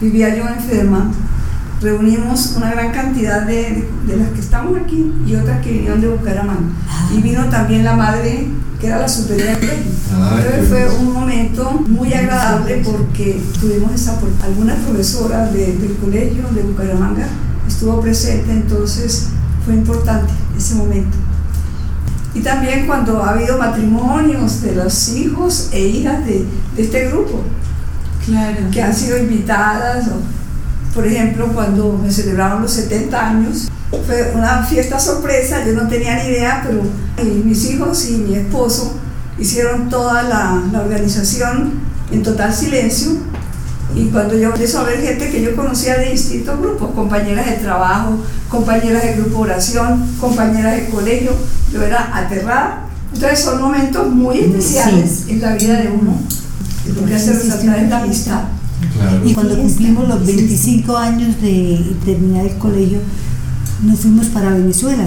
vivía 0.00 0.36
yo 0.36 0.46
enferma. 0.48 1.10
Reunimos 1.80 2.54
una 2.56 2.70
gran 2.72 2.92
cantidad 2.92 3.42
de, 3.42 3.88
de 4.06 4.16
las 4.16 4.28
que 4.30 4.40
estamos 4.40 4.76
aquí 4.80 5.12
y 5.26 5.34
otras 5.36 5.62
que 5.64 5.72
vinieron 5.72 6.00
de 6.00 6.08
Bucaramanga. 6.08 6.70
Y 7.16 7.20
vino 7.20 7.44
también 7.48 7.84
la 7.84 7.94
madre, 7.94 8.48
que 8.80 8.86
era 8.88 8.98
la. 8.98 9.06
Ah, 9.06 10.36
Entonces 10.38 10.68
fue 10.68 10.88
un 11.00 11.12
momento 11.12 11.84
muy 11.88 12.12
agradable 12.14 12.82
porque 12.84 13.40
tuvimos 13.60 13.92
esa, 13.94 14.18
alguna 14.44 14.74
profesora 14.76 15.46
de- 15.46 15.76
del 15.76 15.96
colegio 15.96 16.44
de 16.54 16.62
Bucaramanga 16.62 17.26
estuvo 17.66 18.00
presente, 18.00 18.50
entonces 18.50 19.28
fue 19.68 19.76
importante 19.76 20.32
ese 20.56 20.76
momento. 20.76 21.14
Y 22.34 22.40
también 22.40 22.86
cuando 22.86 23.22
ha 23.22 23.32
habido 23.32 23.58
matrimonios 23.58 24.62
de 24.62 24.74
los 24.74 25.10
hijos 25.10 25.68
e 25.72 25.80
hijas 25.88 26.24
de, 26.24 26.46
de 26.74 26.82
este 26.82 27.08
grupo, 27.08 27.42
Claro. 28.24 28.56
que 28.72 28.82
han 28.82 28.94
sido 28.94 29.18
invitadas, 29.18 30.08
o, 30.08 30.94
por 30.94 31.06
ejemplo, 31.06 31.48
cuando 31.48 31.98
me 32.02 32.10
celebraron 32.10 32.62
los 32.62 32.72
70 32.72 33.28
años, 33.28 33.68
fue 34.06 34.32
una 34.34 34.62
fiesta 34.62 34.98
sorpresa, 34.98 35.62
yo 35.66 35.74
no 35.74 35.86
tenía 35.86 36.22
ni 36.22 36.30
idea, 36.30 36.64
pero 36.66 36.82
mis 37.44 37.64
hijos 37.70 38.08
y 38.08 38.12
mi 38.18 38.36
esposo 38.36 38.96
hicieron 39.38 39.90
toda 39.90 40.22
la, 40.22 40.62
la 40.72 40.80
organización 40.80 41.72
en 42.10 42.22
total 42.22 42.54
silencio. 42.54 43.10
Y 43.98 44.10
cuando 44.10 44.36
yo 44.36 44.50
empiezo 44.50 44.78
a 44.78 44.84
ver 44.84 45.00
gente 45.00 45.28
que 45.30 45.42
yo 45.42 45.56
conocía 45.56 45.98
de 45.98 46.12
distintos 46.12 46.60
grupos, 46.60 46.92
compañeras 46.92 47.46
de 47.46 47.52
trabajo, 47.52 48.18
compañeras 48.48 49.02
de 49.02 49.14
grupo 49.14 49.44
de 49.44 49.50
oración, 49.50 50.06
compañeras 50.20 50.76
de 50.76 50.86
colegio, 50.86 51.32
yo 51.72 51.82
era 51.82 52.16
aterrada. 52.16 52.86
Entonces 53.12 53.40
son 53.40 53.60
momentos 53.60 54.08
muy 54.08 54.38
especiales 54.38 55.24
en 55.28 55.40
la 55.40 55.54
vida 55.54 55.80
de 55.80 55.88
uno. 55.88 56.16
Lo 56.94 57.04
que 57.06 57.14
hace 57.14 57.32
resaltar 57.32 57.78
es 57.78 57.90
la 57.90 57.98
amistad. 57.98 58.44
Claro. 58.94 59.28
Y 59.28 59.34
cuando 59.34 59.56
cumplimos 59.56 60.08
los 60.08 60.24
25 60.24 60.96
años 60.96 61.40
de 61.42 61.96
terminar 62.04 62.46
el 62.46 62.56
colegio, 62.58 63.00
nos 63.82 63.98
fuimos 63.98 64.26
para 64.28 64.50
Venezuela. 64.50 65.04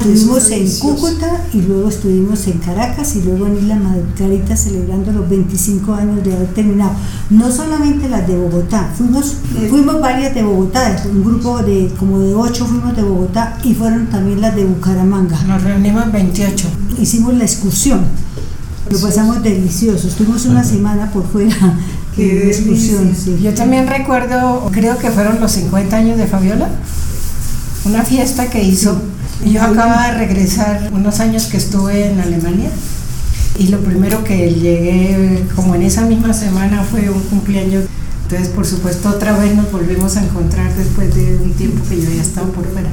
Estuvimos 0.00 0.50
en 0.50 0.78
Cúcuta 0.78 1.44
y 1.52 1.62
luego 1.62 1.88
estuvimos 1.88 2.46
en 2.46 2.58
Caracas 2.58 3.16
y 3.16 3.22
luego 3.22 3.48
en 3.48 3.58
Isla 3.58 3.76
Margarita 3.76 4.56
celebrando 4.56 5.10
los 5.10 5.28
25 5.28 5.92
años 5.92 6.22
de 6.24 6.34
haber 6.34 6.54
terminado. 6.54 6.92
No 7.30 7.50
solamente 7.50 8.08
las 8.08 8.26
de 8.28 8.36
Bogotá, 8.36 8.90
fuimos, 8.96 9.38
fuimos 9.68 10.00
varias 10.00 10.34
de 10.34 10.44
Bogotá, 10.44 11.02
un 11.10 11.24
grupo 11.24 11.58
de 11.58 11.92
como 11.98 12.20
de 12.20 12.32
8 12.32 12.66
fuimos 12.66 12.94
de 12.94 13.02
Bogotá 13.02 13.58
y 13.64 13.74
fueron 13.74 14.06
también 14.06 14.40
las 14.40 14.54
de 14.54 14.64
Bucaramanga. 14.64 15.42
nos 15.42 15.62
reunimos 15.64 16.12
28. 16.12 16.68
Hicimos 17.00 17.34
la 17.34 17.44
excursión. 17.44 18.04
Lo 18.88 18.98
pasamos 19.00 19.42
delicioso, 19.42 20.06
estuvimos 20.06 20.46
una 20.46 20.62
semana 20.64 21.10
por 21.10 21.26
fuera 21.26 21.76
Qué 22.14 22.52
sí. 23.14 23.38
Yo 23.42 23.52
también 23.52 23.86
recuerdo, 23.86 24.70
creo 24.72 24.96
que 24.96 25.10
fueron 25.10 25.40
los 25.40 25.52
50 25.52 25.96
años 25.96 26.18
de 26.18 26.26
Fabiola, 26.26 26.68
una 27.84 28.04
fiesta 28.04 28.48
que 28.48 28.62
hizo. 28.62 29.00
Yo 29.44 29.62
acababa 29.62 30.08
de 30.08 30.18
regresar 30.18 30.90
unos 30.92 31.20
años 31.20 31.46
que 31.46 31.56
estuve 31.56 32.10
en 32.10 32.20
Alemania 32.20 32.70
y 33.58 33.68
lo 33.68 33.80
primero 33.80 34.24
que 34.24 34.52
llegué, 34.52 35.44
como 35.54 35.74
en 35.74 35.82
esa 35.82 36.02
misma 36.02 36.32
semana, 36.32 36.82
fue 36.82 37.08
un 37.10 37.20
cumpleaños. 37.22 37.84
Entonces, 38.24 38.48
por 38.48 38.66
supuesto, 38.66 39.08
otra 39.08 39.36
vez 39.38 39.54
nos 39.56 39.70
volvimos 39.72 40.16
a 40.16 40.24
encontrar 40.24 40.74
después 40.74 41.14
de 41.14 41.36
un 41.42 41.52
tiempo 41.52 41.82
que 41.88 42.00
yo 42.00 42.08
había 42.08 42.22
estado 42.22 42.48
por 42.52 42.66
fuera. 42.66 42.90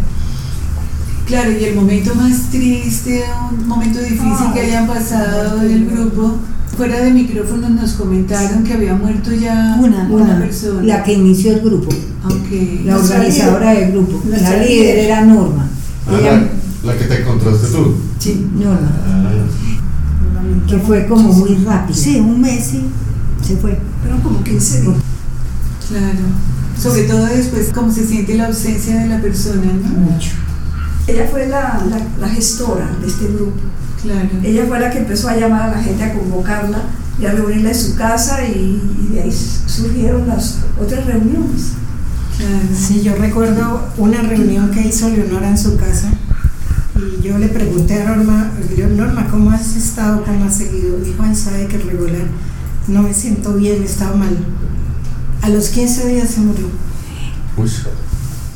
Claro, 1.27 1.51
y 1.51 1.63
el 1.63 1.75
momento 1.75 2.13
más 2.15 2.49
triste, 2.51 3.23
un 3.51 3.67
momento 3.67 3.99
difícil 3.99 4.53
que 4.53 4.61
hayan 4.61 4.87
pasado 4.87 5.61
en 5.61 5.71
el 5.71 5.85
grupo, 5.87 6.37
fuera 6.77 6.99
de 7.01 7.11
micrófono 7.11 7.69
nos 7.69 7.93
comentaron 7.93 8.63
que 8.63 8.73
había 8.73 8.93
muerto 8.93 9.31
ya 9.33 9.77
Una, 9.79 10.07
una, 10.09 10.37
persona. 10.37 10.83
la 10.83 11.03
que 11.03 11.13
inició 11.13 11.53
el 11.53 11.61
grupo, 11.61 11.89
la 12.85 12.97
organizadora 12.97 13.73
del 13.73 13.91
grupo. 13.91 14.21
La 14.29 14.37
líder 14.37 14.67
líder. 14.69 14.97
era 14.99 15.21
Norma. 15.25 15.69
Ah, 16.07 16.19
la, 16.21 16.93
la 16.93 16.97
que 16.99 17.05
te 17.05 17.21
encontraste 17.21 17.67
tú. 17.67 17.95
sí, 18.19 18.47
Norma, 18.55 18.91
Ah, 19.07 19.31
que 20.67 20.77
fue 20.79 21.05
como 21.07 21.33
muy 21.33 21.55
rápido. 21.65 21.97
Sí, 21.97 22.19
un 22.19 22.39
mes 22.41 22.73
y 22.73 22.85
se 23.45 23.57
fue. 23.57 23.79
Fueron 24.01 24.21
como 24.21 24.43
15 24.43 24.81
días. 24.81 24.95
Claro. 25.89 26.19
Sobre 26.81 27.03
todo 27.03 27.25
después, 27.25 27.71
cómo 27.73 27.91
se 27.91 28.05
siente 28.05 28.35
la 28.35 28.47
ausencia 28.47 28.99
de 28.99 29.07
la 29.07 29.21
persona, 29.21 29.61
¿no? 29.63 29.89
Mucho. 30.11 30.31
Ella 31.07 31.27
fue 31.29 31.47
la, 31.47 31.83
la, 31.89 31.99
la 32.19 32.29
gestora 32.33 32.89
de 33.01 33.07
este 33.07 33.25
grupo. 33.27 33.53
Claro. 34.01 34.29
Ella 34.43 34.65
fue 34.67 34.79
la 34.79 34.89
que 34.91 34.99
empezó 34.99 35.29
a 35.29 35.35
llamar 35.37 35.69
a 35.69 35.75
la 35.77 35.81
gente 35.83 36.03
a 36.03 36.13
convocarla 36.13 36.79
y 37.19 37.25
a 37.25 37.31
reunirla 37.31 37.69
en 37.69 37.75
su 37.79 37.95
casa 37.95 38.43
y, 38.45 38.81
y 39.09 39.13
de 39.13 39.21
ahí 39.21 39.31
surgieron 39.31 40.27
las 40.27 40.59
otras 40.79 41.05
reuniones. 41.05 41.73
Sí, 42.75 43.01
yo 43.01 43.15
recuerdo 43.15 43.87
una 43.97 44.21
reunión 44.21 44.69
que 44.71 44.81
hizo 44.81 45.09
Leonora 45.09 45.49
en 45.49 45.57
su 45.57 45.77
casa 45.77 46.11
y 46.95 47.21
yo 47.21 47.37
le 47.37 47.47
pregunté 47.47 48.01
a 48.01 48.15
Norma, 48.15 48.51
Norma, 48.95 49.27
¿cómo 49.29 49.51
has 49.51 49.75
estado? 49.75 50.23
¿Cómo 50.23 50.45
has 50.45 50.55
seguido? 50.55 50.97
Dijo, 50.99 51.23
ay, 51.23 51.35
sabe 51.35 51.67
que 51.67 51.77
regular, 51.77 52.27
no 52.87 53.03
me 53.03 53.13
siento 53.13 53.53
bien, 53.53 53.83
estaba 53.83 54.15
mal. 54.15 54.37
A 55.41 55.49
los 55.49 55.69
15 55.69 56.07
días 56.07 56.29
se 56.29 56.41
murió. 56.41 56.67
uy. 57.57 57.69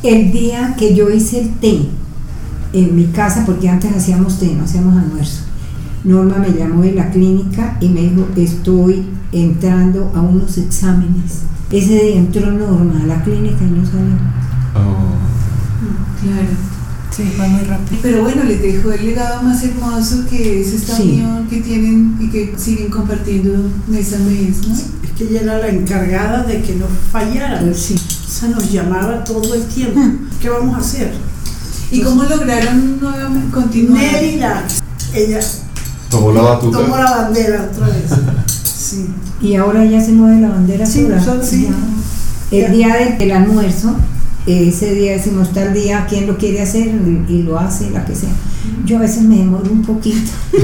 El 0.04 0.32
día 0.32 0.76
que 0.78 0.96
yo 0.96 1.10
hice 1.10 1.42
el 1.42 1.54
té, 1.56 1.90
en 2.74 2.96
mi 2.96 3.08
casa, 3.08 3.44
porque 3.46 3.68
antes 3.68 3.96
hacíamos 3.96 4.40
té, 4.40 4.54
no 4.56 4.64
hacíamos 4.64 4.98
almuerzo. 4.98 5.42
Norma 6.04 6.38
me 6.38 6.50
llamó 6.58 6.82
de 6.82 6.94
la 6.94 7.10
clínica 7.12 7.78
y 7.82 7.90
me 7.90 8.02
dijo, 8.02 8.28
estoy 8.36 9.06
entrando 9.32 10.12
a 10.16 10.22
unos 10.22 10.58
exámenes. 10.58 11.42
Ese 11.72 11.94
día 12.04 12.16
entró 12.18 12.52
Norma 12.52 13.02
a 13.04 13.06
la 13.08 13.24
clínica 13.24 13.64
y 13.64 13.72
no 13.72 13.86
salió. 13.86 14.16
Oh. 14.76 15.16
Claro. 16.22 16.48
Sí, 17.16 17.24
fue 17.36 17.48
muy 17.50 17.62
rápido. 17.62 18.00
Pero 18.02 18.24
bueno, 18.24 18.44
les 18.44 18.62
dejó 18.62 18.92
el 18.92 19.06
legado 19.06 19.42
más 19.44 19.62
hermoso 19.64 20.26
que 20.30 20.62
es 20.62 20.74
esta 20.74 20.96
Sí. 20.96 21.04
unión 21.04 21.48
que 21.48 21.62
tienen 21.62 22.18
y 22.20 22.30
que 22.30 22.54
siguen 22.58 22.90
compartiendo 22.90 23.70
mes 23.88 24.14
a 24.14 24.20
mes, 24.20 24.68
¿no? 24.68 24.74
Es 24.74 24.86
que 25.18 25.26
ella 25.26 25.42
era 25.42 25.58
la 25.60 25.68
encargada 25.70 26.44
de 26.44 26.62
que 26.62 26.76
no 26.76 26.86
fallara. 27.12 27.60
Pues 27.62 27.78
sí. 27.78 27.96
O 27.96 28.32
sea, 28.32 28.50
nos 28.50 28.72
llamaba 28.72 29.24
todo 29.24 29.54
el 29.54 29.64
tiempo. 29.66 30.00
¿Qué 30.42 30.50
vamos 30.50 30.76
a 30.76 30.80
hacer? 30.80 31.12
¿Y 31.92 32.02
cómo 32.02 32.24
lograron 32.24 33.00
nuevamente 33.02 33.52
continuar? 33.52 34.02
Mérida, 34.02 34.64
ella 35.14 35.40
Tomó 36.10 36.32
la 36.32 36.42
batuta. 36.42 36.78
tomó 36.80 36.98
la 36.98 37.12
bandera 37.12 37.70
otra 37.72 37.88
vez. 37.88 38.04
Sí. 38.64 39.08
Y 39.42 39.56
ahora 39.56 39.86
ya 39.86 40.02
se 40.02 40.12
mueve 40.12 40.42
la 40.42 40.50
bandera 40.50 40.86
Sí, 40.86 41.04
sola. 41.04 41.24
solo- 41.24 41.44
sí. 41.44 41.70
Ya. 42.52 42.58
El 42.58 42.72
día 42.72 42.96
del, 42.96 43.18
del 43.18 43.32
almuerzo, 43.32 43.96
ese 44.48 44.94
día 44.96 45.12
decimos 45.14 45.54
tal 45.54 45.74
día, 45.74 46.06
¿quién 46.10 46.26
lo 46.28 46.38
quiere 46.38 46.62
hacer? 46.62 46.88
Y, 46.88 47.26
y 47.34 47.44
lo 47.44 47.60
hace, 47.60 47.92
la 47.92 48.04
que 48.06 48.16
sea. 48.16 48.30
Yo 48.86 48.98
a 48.98 49.02
veces 49.02 49.22
me 49.24 49.38
demoro 49.38 49.72
un 49.72 49.84
poquito. 49.84 50.32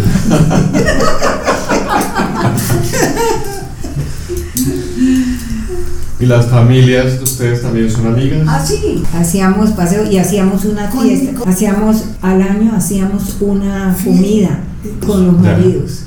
¿Y 6.19 6.25
las 6.25 6.45
familias 6.47 7.17
de 7.17 7.23
ustedes 7.23 7.61
también 7.61 7.91
son 7.91 8.07
amigas? 8.07 8.39
Ah, 8.47 8.63
sí. 8.65 9.03
Hacíamos 9.13 9.71
paseo 9.71 10.09
y 10.09 10.17
hacíamos 10.17 10.63
una 10.65 10.89
fiesta. 10.89 11.31
Hacíamos 11.49 12.03
al 12.21 12.41
año 12.41 12.71
hacíamos 12.75 13.35
una 13.41 13.95
comida 14.03 14.59
con 15.05 15.27
los 15.27 15.39
maridos. 15.39 16.03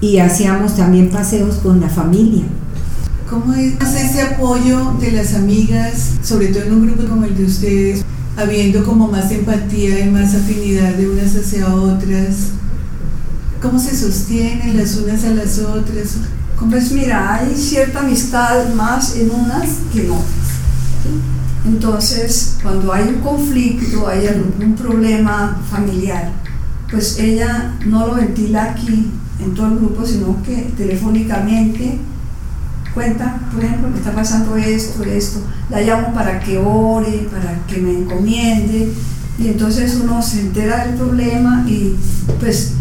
Y 0.00 0.18
hacíamos 0.18 0.76
también 0.76 1.10
paseos 1.10 1.56
con 1.56 1.80
la 1.80 1.88
familia. 1.88 2.44
¿Cómo 3.28 3.54
es 3.54 3.74
ese 3.80 4.22
apoyo 4.22 4.94
de 5.00 5.12
las 5.12 5.34
amigas, 5.34 6.12
sobre 6.22 6.48
todo 6.48 6.64
en 6.64 6.74
un 6.74 6.86
grupo 6.86 7.08
como 7.08 7.24
el 7.24 7.36
de 7.36 7.44
ustedes, 7.44 8.04
habiendo 8.36 8.84
como 8.84 9.08
más 9.08 9.30
empatía 9.32 10.04
y 10.04 10.10
más 10.10 10.34
afinidad 10.34 10.94
de 10.94 11.08
unas 11.08 11.34
hacia 11.34 11.74
otras? 11.74 12.50
¿Cómo 13.60 13.80
se 13.80 13.96
sostienen 13.96 14.76
las 14.76 14.96
unas 14.96 15.24
a 15.24 15.30
las 15.30 15.58
otras? 15.58 16.18
¿Cómo 16.56 16.70
Pues 16.70 16.92
mira, 16.92 17.34
hay 17.34 17.56
cierta 17.56 18.00
amistad 18.00 18.72
más 18.74 19.16
en 19.16 19.30
unas 19.30 19.68
que 19.92 20.04
en 20.04 20.10
otras. 20.10 20.26
¿sí? 21.02 21.10
Entonces, 21.66 22.58
cuando 22.62 22.92
hay 22.92 23.08
un 23.08 23.20
conflicto, 23.20 24.06
hay 24.06 24.28
algún 24.28 24.74
problema 24.76 25.60
familiar, 25.68 26.30
pues 26.90 27.18
ella 27.18 27.74
no 27.86 28.06
lo 28.06 28.14
ventila 28.14 28.72
aquí 28.72 29.10
en 29.40 29.54
todo 29.54 29.66
el 29.68 29.78
grupo, 29.78 30.06
sino 30.06 30.42
que 30.42 30.72
telefónicamente 30.76 31.98
cuenta, 32.94 33.38
por 33.52 33.62
ejemplo, 33.62 33.92
que 33.92 33.98
está 33.98 34.12
pasando 34.12 34.56
esto, 34.56 35.04
esto, 35.04 35.40
la 35.68 35.82
llamo 35.82 36.14
para 36.14 36.40
que 36.40 36.56
ore, 36.56 37.28
para 37.30 37.66
que 37.66 37.78
me 37.78 37.90
encomiende, 37.90 38.90
y 39.38 39.48
entonces 39.48 39.98
uno 40.02 40.22
se 40.22 40.40
entera 40.40 40.86
del 40.86 40.94
problema 40.94 41.66
y 41.68 41.94
pues 42.40 42.72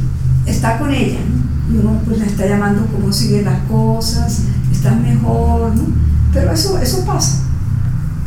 está 0.46 0.80
con 0.80 0.94
ella, 0.94 1.20
¿no? 1.20 1.74
y 1.74 1.80
uno 1.80 2.00
pues 2.06 2.20
la 2.20 2.26
está 2.28 2.48
llamando 2.48 2.88
cómo 2.94 3.12
siguen 3.12 3.44
las 3.44 3.60
cosas, 3.68 4.44
estás 4.72 4.98
mejor, 5.02 5.76
¿no? 5.76 5.84
pero 6.32 6.54
eso, 6.54 6.80
eso 6.80 7.04
pasa, 7.06 7.42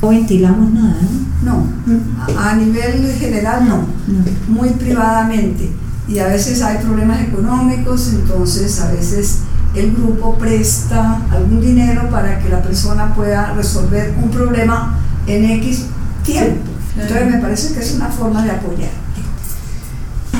No 0.00 0.08
ventilamos 0.08 0.70
nada, 0.70 0.96
¿no? 1.42 1.66
no, 1.86 2.40
a, 2.40 2.54
nivel 2.54 3.12
general 3.18 3.68
no, 3.68 3.76
No. 4.06 4.24
muy 4.48 4.70
privadamente, 4.70 5.72
y 6.06 6.18
a 6.18 6.28
veces 6.28 6.62
hay 6.62 6.78
problemas 6.78 7.20
económicos, 7.22 8.12
entonces 8.12 8.80
a 8.80 8.90
veces 8.90 9.40
el 9.74 9.92
grupo 9.92 10.36
presta 10.38 11.20
algún 11.30 11.60
dinero 11.60 12.08
para 12.10 12.38
que 12.38 12.48
la 12.48 12.62
persona 12.62 13.14
pueda 13.14 13.52
resolver 13.52 14.14
un 14.22 14.30
problema 14.30 14.98
en 15.26 15.44
X 15.44 15.86
tiempo. 16.24 16.70
Entonces 16.96 17.30
me 17.30 17.38
parece 17.38 17.74
que 17.74 17.80
es 17.80 17.94
una 17.94 18.08
forma 18.08 18.44
de 18.44 18.50
apoyar. 18.52 18.90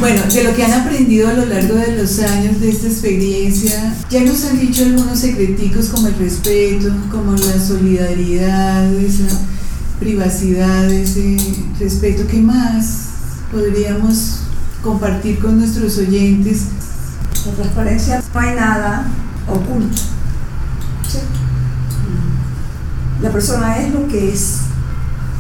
Bueno, 0.01 0.23
de 0.33 0.45
lo 0.45 0.55
que 0.55 0.65
han 0.65 0.81
aprendido 0.81 1.29
a 1.29 1.33
lo 1.33 1.45
largo 1.47 1.75
de 1.75 1.97
los 1.97 2.21
años 2.21 2.61
de 2.61 2.71
esta 2.71 2.87
experiencia, 2.87 3.97
ya 4.09 4.23
nos 4.23 4.45
han 4.45 4.61
dicho 4.61 4.85
algunos 4.85 5.19
secreticos 5.19 5.89
como 5.89 6.07
el 6.07 6.15
respeto, 6.15 6.95
como 7.11 7.33
la 7.33 7.59
solidaridad, 7.59 8.93
esa 8.95 9.27
privacidad, 9.99 10.89
ese 10.89 11.37
respeto. 11.81 12.29
¿Qué 12.31 12.39
más 12.39 13.09
podríamos 13.51 14.43
compartir 14.85 15.41
con 15.41 15.59
nuestros 15.59 15.99
oyentes? 15.99 16.67
La 17.45 17.53
transparencia 17.55 18.23
no 18.33 18.41
hay 18.41 18.55
nada 18.55 19.09
oculto. 19.49 20.01
La 23.21 23.33
persona 23.33 23.79
es 23.79 23.93
lo 23.93 24.07
que 24.07 24.33
es 24.33 24.59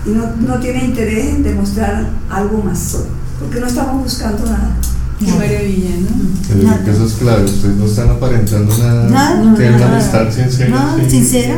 y 0.04 0.10
no, 0.10 0.34
no 0.34 0.58
tiene 0.58 0.84
interés 0.84 1.26
en 1.26 1.44
demostrar 1.44 2.10
algo 2.28 2.60
más, 2.64 2.96
porque 3.38 3.60
no 3.60 3.66
estamos 3.66 4.02
buscando 4.02 4.44
nada. 4.46 4.76
Qué 5.18 5.32
maravilla, 5.32 5.90
¿no? 6.00 6.84
Que 6.84 6.90
eso 6.90 7.06
es 7.06 7.12
clave. 7.14 7.44
Ustedes 7.44 7.76
no 7.76 7.86
están 7.86 8.10
aparentando 8.10 8.78
nada. 8.78 9.08
Nada, 9.08 9.42
no, 9.42 9.54
Tienen 9.56 9.74
una 9.74 9.84
nada. 9.86 9.96
amistad 9.96 10.30
sincera. 10.32 10.70
No, 10.70 10.96
sí, 11.04 11.10
sincera. 11.10 11.56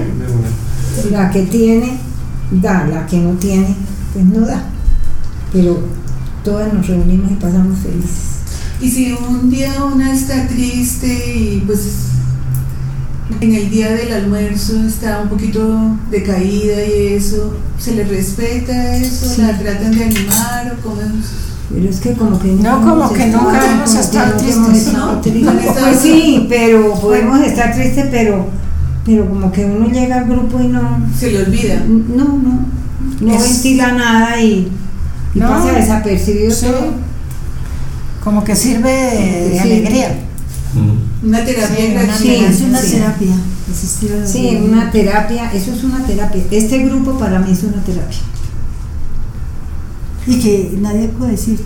La 1.10 1.30
que 1.30 1.42
tiene, 1.42 1.98
da, 2.50 2.86
la 2.86 3.06
que 3.06 3.18
no 3.18 3.32
tiene, 3.32 3.76
pues 4.14 4.24
no 4.24 4.46
da. 4.46 4.62
Pero 5.52 5.82
todas 6.42 6.72
nos 6.72 6.86
reunimos 6.86 7.32
y 7.32 7.34
pasamos 7.34 7.78
felices. 7.80 8.30
Y 8.80 8.90
si 8.90 9.12
un 9.12 9.50
día 9.50 9.84
una 9.84 10.10
está 10.12 10.48
triste 10.48 11.06
y 11.06 11.62
pues 11.66 11.80
en 13.42 13.54
el 13.54 13.70
día 13.70 13.90
del 13.92 14.12
almuerzo 14.12 14.82
está 14.86 15.20
un 15.20 15.28
poquito 15.28 15.96
decaída 16.10 16.82
y 16.84 17.08
eso, 17.14 17.54
¿se 17.78 17.94
le 17.94 18.04
respeta 18.04 18.96
eso? 18.96 19.28
Sí. 19.34 19.42
¿La 19.42 19.58
tratan 19.58 19.92
de 19.96 20.04
animar 20.04 20.76
o 20.78 20.82
cómo 20.82 21.00
es? 21.02 21.49
Pero 21.72 21.88
es 21.88 22.00
que 22.00 22.12
como 22.14 22.38
que 22.38 22.48
No, 22.48 22.80
como 22.80 23.12
que 23.12 23.26
nunca 23.26 23.38
como 23.38 23.50
que 23.50 24.00
estado 24.00 24.26
nunca 24.26 24.36
tristes, 24.38 24.92
¿no? 24.92 25.20
tristes. 25.20 25.42
No 25.44 25.50
han 25.50 25.58
estado- 25.60 25.86
Pues 25.86 25.98
sí, 26.00 26.46
pero 26.48 26.94
podemos 27.00 27.40
estar 27.46 27.72
tristes, 27.74 28.06
pero, 28.10 28.46
pero 29.06 29.28
como 29.28 29.52
que 29.52 29.64
uno 29.64 29.88
llega 29.88 30.16
al 30.16 30.24
grupo 30.24 30.58
y 30.60 30.66
no, 30.66 30.98
Se 31.16 31.30
le 31.30 31.44
olvida. 31.44 31.80
no, 31.86 32.24
no, 32.24 32.66
no 33.20 33.34
Es- 33.34 33.42
ventila 33.42 33.92
nada 33.92 34.40
y, 34.42 34.68
y 35.34 35.38
No. 35.38 35.48
pasa 35.48 35.72
desapercibido 35.72 36.50
Sí. 36.50 36.66
todo. 36.66 37.10
Como 38.24 38.42
que 38.44 38.54
sirve 38.56 38.90
de 39.52 39.60
alegría. 39.60 40.18
Mm. 40.74 41.26
Una 41.28 41.44
terapia 41.44 41.76
Sí, 41.76 41.94
una. 42.04 42.16
Sí, 42.18 42.34
es 42.34 42.60
una 42.62 42.78
sí. 42.80 42.92
terapia. 42.92 43.34
a 43.34 44.26
Sí, 44.26 44.58
una 44.64 44.90
terapia, 44.90 45.52
eso 45.52 45.72
es 45.72 45.84
una 45.84 46.04
terapia. 46.04 46.42
Este 46.50 46.78
grupo 46.78 47.12
para 47.18 47.38
mí 47.38 47.52
es 47.52 47.62
una 47.62 47.80
terapia. 47.82 48.18
Y 50.26 50.38
que 50.38 50.76
nadie 50.80 51.08
puede 51.08 51.32
decir, 51.32 51.60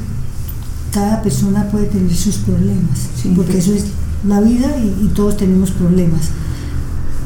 cada 0.92 1.22
persona 1.22 1.68
puede 1.70 1.86
tener 1.86 2.14
sus 2.14 2.36
problemas, 2.36 2.98
Sí. 3.20 3.32
porque 3.34 3.58
eso 3.58 3.72
es 3.72 3.84
la 4.26 4.40
vida 4.40 4.76
y, 4.78 5.04
y 5.06 5.08
todos 5.14 5.36
tenemos 5.36 5.70
problemas. 5.72 6.30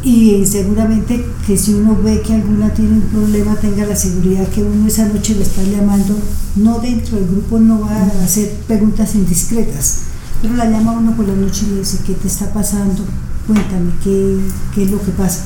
Y 0.03 0.47
seguramente 0.47 1.25
que 1.47 1.59
si 1.59 1.75
uno 1.75 1.97
ve 2.03 2.23
que 2.23 2.33
alguna 2.35 2.73
tiene 2.73 2.93
un 2.93 3.01
problema, 3.03 3.57
tenga 3.57 3.85
la 3.85 3.97
seguridad 3.97 4.49
que 4.49 4.63
uno 4.63 4.87
esa 4.87 5.07
noche 5.07 5.35
le 5.35 5.43
está 5.43 5.63
llamando, 5.65 6.17
no 6.57 6.79
dentro 6.79 7.17
del 7.17 7.27
grupo, 7.29 7.59
no 7.59 7.81
va 7.81 7.91
a 7.95 8.25
hacer 8.25 8.51
preguntas 8.67 9.15
indiscretas, 9.17 9.99
pero 10.41 10.55
la 10.55 10.71
llama 10.71 10.93
uno 10.93 11.15
por 11.17 11.27
la 11.29 11.35
noche 11.35 11.67
y 11.67 11.75
le 11.75 11.79
dice, 11.81 11.99
¿qué 12.07 12.15
te 12.15 12.29
está 12.29 12.53
pasando? 12.53 13.05
Cuéntame, 13.47 13.91
¿qué, 14.05 14.39
qué 14.75 14.85
es 14.85 14.91
lo 14.91 15.03
que 15.03 15.11
pasa? 15.11 15.41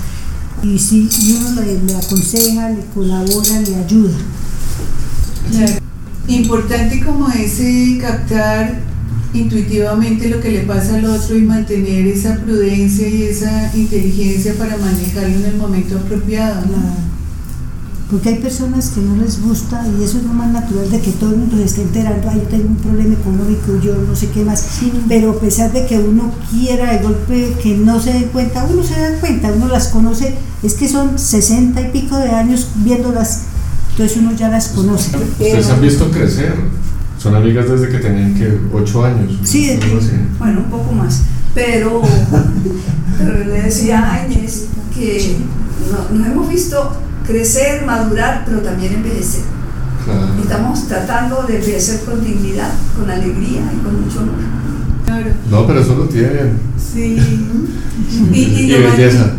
Y 0.62 0.78
si 0.78 1.08
y 1.10 1.38
uno 1.40 1.60
le, 1.60 1.82
le 1.82 1.96
aconseja, 1.96 2.68
le 2.70 2.84
colabora, 2.94 3.60
le 3.66 3.74
ayuda. 3.76 4.14
Claro. 5.50 5.72
Importante 6.28 7.04
como 7.04 7.28
ese 7.28 7.98
captar 8.00 8.80
intuitivamente 9.34 10.28
lo 10.28 10.40
que 10.40 10.50
le 10.50 10.60
pasa 10.60 10.96
al 10.96 11.04
otro 11.06 11.36
y 11.36 11.42
mantener 11.42 12.06
esa 12.06 12.36
prudencia 12.36 13.08
y 13.08 13.22
esa 13.24 13.74
inteligencia 13.74 14.54
para 14.54 14.76
manejarlo 14.76 15.36
en 15.36 15.44
el 15.44 15.56
momento 15.56 15.96
apropiado. 15.96 16.62
porque 18.10 18.28
hay 18.28 18.34
personas 18.40 18.90
que 18.90 19.00
no 19.00 19.16
les 19.16 19.40
gusta 19.40 19.86
y 19.98 20.04
eso 20.04 20.18
es 20.18 20.24
lo 20.24 20.34
más 20.34 20.52
natural 20.52 20.90
de 20.90 21.00
que 21.00 21.12
todo 21.12 21.30
el 21.30 21.38
mundo 21.38 21.56
se 21.56 21.64
esté 21.64 21.80
enterando, 21.80 22.28
ay, 22.28 22.40
yo 22.40 22.48
tengo 22.48 22.68
un 22.68 22.76
problema 22.76 23.14
económico, 23.14 23.80
yo 23.82 23.94
no 24.06 24.14
sé 24.14 24.28
qué 24.28 24.44
más, 24.44 24.66
pero 25.08 25.30
a 25.30 25.40
pesar 25.40 25.72
de 25.72 25.86
que 25.86 25.98
uno 25.98 26.30
quiera 26.50 26.92
de 26.92 27.02
golpe 27.02 27.56
que 27.62 27.74
no 27.78 27.98
se 28.00 28.12
den 28.12 28.24
cuenta, 28.24 28.68
uno 28.70 28.82
se 28.82 29.00
da 29.00 29.18
cuenta, 29.18 29.50
uno 29.50 29.66
las 29.66 29.88
conoce, 29.88 30.34
es 30.62 30.74
que 30.74 30.88
son 30.88 31.18
sesenta 31.18 31.80
y 31.80 31.90
pico 31.90 32.18
de 32.18 32.28
años 32.28 32.68
viéndolas, 32.84 33.44
entonces 33.92 34.16
uno 34.18 34.32
ya 34.32 34.48
las 34.48 34.68
conoce. 34.68 35.16
Ustedes 35.16 35.68
han 35.70 35.80
visto 35.80 36.10
crecer. 36.10 36.54
Son 37.18 37.34
amigas 37.36 37.68
desde 37.68 37.88
que 37.88 37.98
tenían 37.98 38.34
que 38.34 38.58
8 38.72 39.04
años. 39.04 39.38
Sí, 39.44 39.68
desde-. 39.68 40.26
Bueno, 40.38 40.60
un 40.60 40.70
poco 40.70 40.92
más. 40.92 41.22
Pero, 41.54 42.02
pero 43.18 43.44
le 43.44 43.62
decía 43.62 44.12
a 44.12 44.26
Inés 44.26 44.66
que 44.94 45.36
no- 45.90 46.18
nos 46.18 46.26
hemos 46.26 46.48
visto 46.48 46.96
crecer, 47.26 47.84
madurar, 47.86 48.44
pero 48.46 48.58
también 48.60 48.94
envejecer. 48.94 49.42
Claro. 50.04 50.28
Y 50.36 50.42
estamos 50.42 50.88
tratando 50.88 51.42
de 51.46 51.56
envejecer 51.58 52.00
con 52.00 52.24
dignidad, 52.24 52.70
con 52.98 53.08
alegría 53.08 53.60
y 53.72 53.84
con 53.84 54.02
mucho 54.04 54.18
honor. 54.20 54.34
Claro. 55.04 55.30
No, 55.50 55.66
pero 55.66 55.80
eso 55.80 55.94
lo 55.94 56.04
tienen. 56.06 56.58
Sí. 56.92 57.16
Y, 58.32 58.38
Y, 58.40 58.74
y 58.74 58.78
más- 58.78 58.96
belleza. 58.96 59.32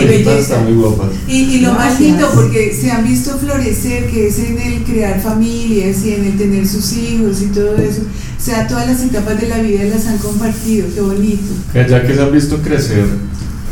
Sí, 0.00 0.06
belleza. 0.06 0.38
Están 0.38 0.64
muy 0.64 0.82
guapas. 0.82 1.08
Y, 1.28 1.42
y 1.42 1.60
lo 1.60 1.72
más 1.74 2.00
lindo, 2.00 2.28
porque 2.34 2.72
se 2.72 2.90
han 2.90 3.06
visto 3.06 3.36
florecer, 3.38 4.10
que 4.10 4.28
es 4.28 4.38
en 4.38 4.58
el 4.58 4.84
crear 4.84 5.20
familias 5.20 6.04
y 6.04 6.14
en 6.14 6.24
el 6.24 6.36
tener 6.36 6.66
sus 6.66 6.92
hijos 6.94 7.42
y 7.42 7.46
todo 7.46 7.76
eso. 7.76 8.02
O 8.02 8.44
sea, 8.44 8.66
todas 8.66 8.88
las 8.88 9.00
etapas 9.02 9.40
de 9.40 9.48
la 9.48 9.58
vida 9.58 9.84
las 9.84 10.06
han 10.06 10.18
compartido, 10.18 10.88
qué 10.94 11.00
bonito. 11.00 11.52
Ya 11.74 12.02
que 12.02 12.14
se 12.14 12.22
han 12.22 12.32
visto 12.32 12.60
crecer 12.60 13.06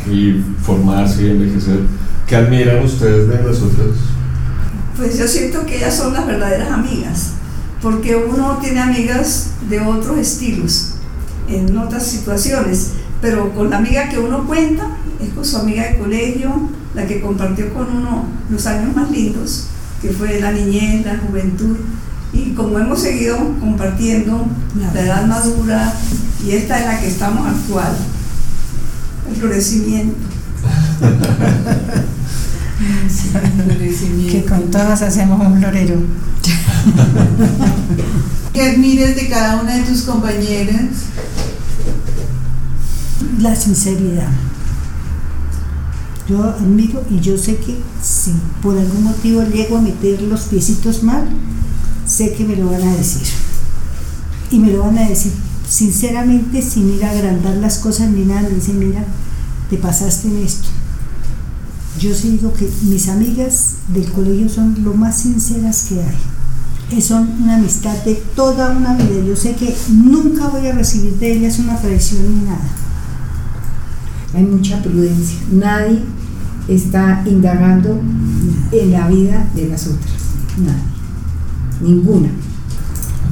y 0.09 0.41
formarse 0.63 1.23
y 1.23 1.29
envejecer, 1.31 1.79
¿qué 2.27 2.35
admiran 2.35 2.83
ustedes 2.83 3.27
de 3.27 3.35
las 3.35 3.57
otras? 3.57 3.89
Pues 4.95 5.17
yo 5.17 5.27
siento 5.27 5.65
que 5.65 5.77
ellas 5.77 5.95
son 5.95 6.13
las 6.13 6.25
verdaderas 6.25 6.71
amigas, 6.71 7.31
porque 7.81 8.15
uno 8.15 8.59
tiene 8.61 8.79
amigas 8.79 9.51
de 9.69 9.79
otros 9.81 10.17
estilos, 10.17 10.93
en 11.49 11.77
otras 11.77 12.05
situaciones, 12.05 12.91
pero 13.21 13.53
con 13.53 13.69
la 13.69 13.77
amiga 13.77 14.09
que 14.09 14.19
uno 14.19 14.45
cuenta 14.47 14.97
es 15.21 15.33
con 15.33 15.45
su 15.45 15.57
amiga 15.57 15.87
de 15.87 15.97
colegio, 15.97 16.69
la 16.93 17.05
que 17.05 17.21
compartió 17.21 17.73
con 17.73 17.95
uno 17.95 18.25
los 18.49 18.65
años 18.65 18.95
más 18.95 19.11
lindos, 19.11 19.67
que 20.01 20.09
fue 20.09 20.39
la 20.39 20.51
niñez, 20.51 21.05
la 21.05 21.17
juventud, 21.17 21.77
y 22.33 22.51
como 22.51 22.79
hemos 22.79 23.01
seguido 23.01 23.37
compartiendo 23.59 24.45
la 24.79 25.01
edad 25.01 25.27
madura 25.27 25.93
y 26.45 26.51
esta 26.51 26.79
en 26.79 26.87
la 26.87 26.99
que 26.99 27.07
estamos 27.07 27.47
actual, 27.47 27.93
el 29.29 29.35
florecimiento. 29.35 30.17
Que 34.31 34.45
con 34.45 34.71
todas 34.71 35.01
hacemos 35.01 35.45
un 35.45 35.59
florero. 35.59 35.95
¿Qué 38.53 38.61
admiras 38.61 39.15
de 39.15 39.29
cada 39.29 39.61
una 39.61 39.75
de 39.75 39.83
tus 39.83 40.01
compañeras? 40.01 40.85
La 43.39 43.55
sinceridad. 43.55 44.29
Yo 46.31 46.43
admiro 46.43 47.03
y 47.09 47.19
yo 47.19 47.37
sé 47.37 47.57
que 47.57 47.77
si 48.01 48.31
por 48.61 48.77
algún 48.77 49.03
motivo 49.03 49.43
llego 49.43 49.77
a 49.77 49.81
meter 49.81 50.21
los 50.21 50.43
piecitos 50.43 51.03
mal, 51.03 51.27
sé 52.05 52.33
que 52.33 52.45
me 52.45 52.55
lo 52.55 52.71
van 52.71 52.83
a 52.83 52.95
decir. 52.95 53.27
Y 54.49 54.59
me 54.59 54.71
lo 54.71 54.79
van 54.79 54.97
a 54.97 55.09
decir 55.09 55.33
sinceramente, 55.67 56.61
sin 56.61 56.93
ir 56.93 57.03
a 57.05 57.11
agrandar 57.11 57.55
las 57.57 57.79
cosas 57.79 58.09
ni 58.09 58.23
nada. 58.23 58.43
Me 58.43 58.55
dicen, 58.55 58.79
mira, 58.79 59.03
te 59.69 59.77
pasaste 59.77 60.27
en 60.27 60.37
esto. 60.43 60.67
Yo 61.99 62.15
sí 62.15 62.31
digo 62.31 62.53
que 62.53 62.69
mis 62.83 63.09
amigas 63.09 63.75
del 63.87 64.09
colegio 64.11 64.47
son 64.47 64.83
lo 64.83 64.93
más 64.93 65.17
sinceras 65.17 65.85
que 65.89 66.01
hay. 66.01 67.01
Son 67.01 67.41
una 67.41 67.55
amistad 67.55 67.95
de 68.03 68.15
toda 68.35 68.71
una 68.71 68.95
vida. 68.95 69.25
Yo 69.25 69.35
sé 69.35 69.55
que 69.55 69.75
nunca 69.89 70.47
voy 70.47 70.67
a 70.67 70.73
recibir 70.73 71.13
de 71.15 71.33
ellas 71.33 71.59
una 71.59 71.77
traición 71.77 72.21
ni 72.21 72.45
nada. 72.45 72.69
Hay 74.33 74.43
mucha 74.43 74.81
prudencia. 74.81 75.37
Nadie 75.51 76.01
está 76.75 77.23
indagando 77.25 77.99
en 78.71 78.91
la 78.91 79.07
vida 79.07 79.47
de 79.55 79.67
las 79.67 79.87
otras. 79.87 80.11
Nadie. 80.57 80.81
Ninguna. 81.81 82.29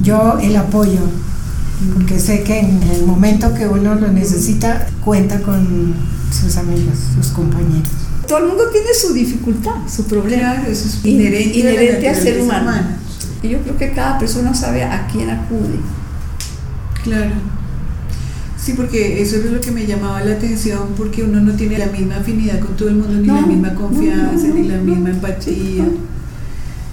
Yo 0.02 0.38
el 0.40 0.56
apoyo, 0.56 1.00
porque 1.94 2.18
sé 2.18 2.42
que 2.42 2.60
en 2.60 2.82
el 2.82 3.04
momento 3.06 3.52
que 3.54 3.66
uno 3.68 3.94
lo 3.94 4.08
necesita, 4.08 4.86
cuenta 5.04 5.40
con 5.40 5.94
sus 6.32 6.56
amigos, 6.56 6.94
sus 7.16 7.28
compañeros. 7.32 7.88
Todo 8.26 8.38
el 8.38 8.46
mundo 8.48 8.64
tiene 8.72 8.88
su 8.94 9.12
dificultad, 9.12 9.74
su 9.92 10.04
problema. 10.04 10.54
Claro, 10.54 10.70
eso 10.70 10.86
es 10.88 11.04
In- 11.04 11.20
inherente, 11.20 11.58
inherente 11.58 12.08
al 12.08 12.16
ser 12.16 12.40
humano. 12.40 12.72
Y 13.42 13.48
yo 13.48 13.58
creo 13.62 13.76
que 13.76 13.92
cada 13.92 14.18
persona 14.18 14.54
sabe 14.54 14.84
a 14.84 15.06
quién 15.08 15.30
acude. 15.30 15.80
Claro. 17.02 17.32
Sí, 18.62 18.74
porque 18.74 19.22
eso 19.22 19.36
es 19.36 19.44
lo 19.46 19.60
que 19.60 19.70
me 19.70 19.86
llamaba 19.86 20.22
la 20.22 20.32
atención, 20.32 20.88
porque 20.96 21.22
uno 21.22 21.40
no 21.40 21.52
tiene 21.54 21.78
la 21.78 21.86
misma 21.86 22.16
afinidad 22.16 22.60
con 22.60 22.76
todo 22.76 22.90
el 22.90 22.96
mundo, 22.96 23.14
ni 23.14 23.26
No, 23.26 23.40
la 23.40 23.46
misma 23.46 23.74
confianza, 23.74 24.48
no, 24.48 24.54
ni 24.54 24.68
la 24.68 24.76
misma 24.76 25.10
empatía. 25.10 25.88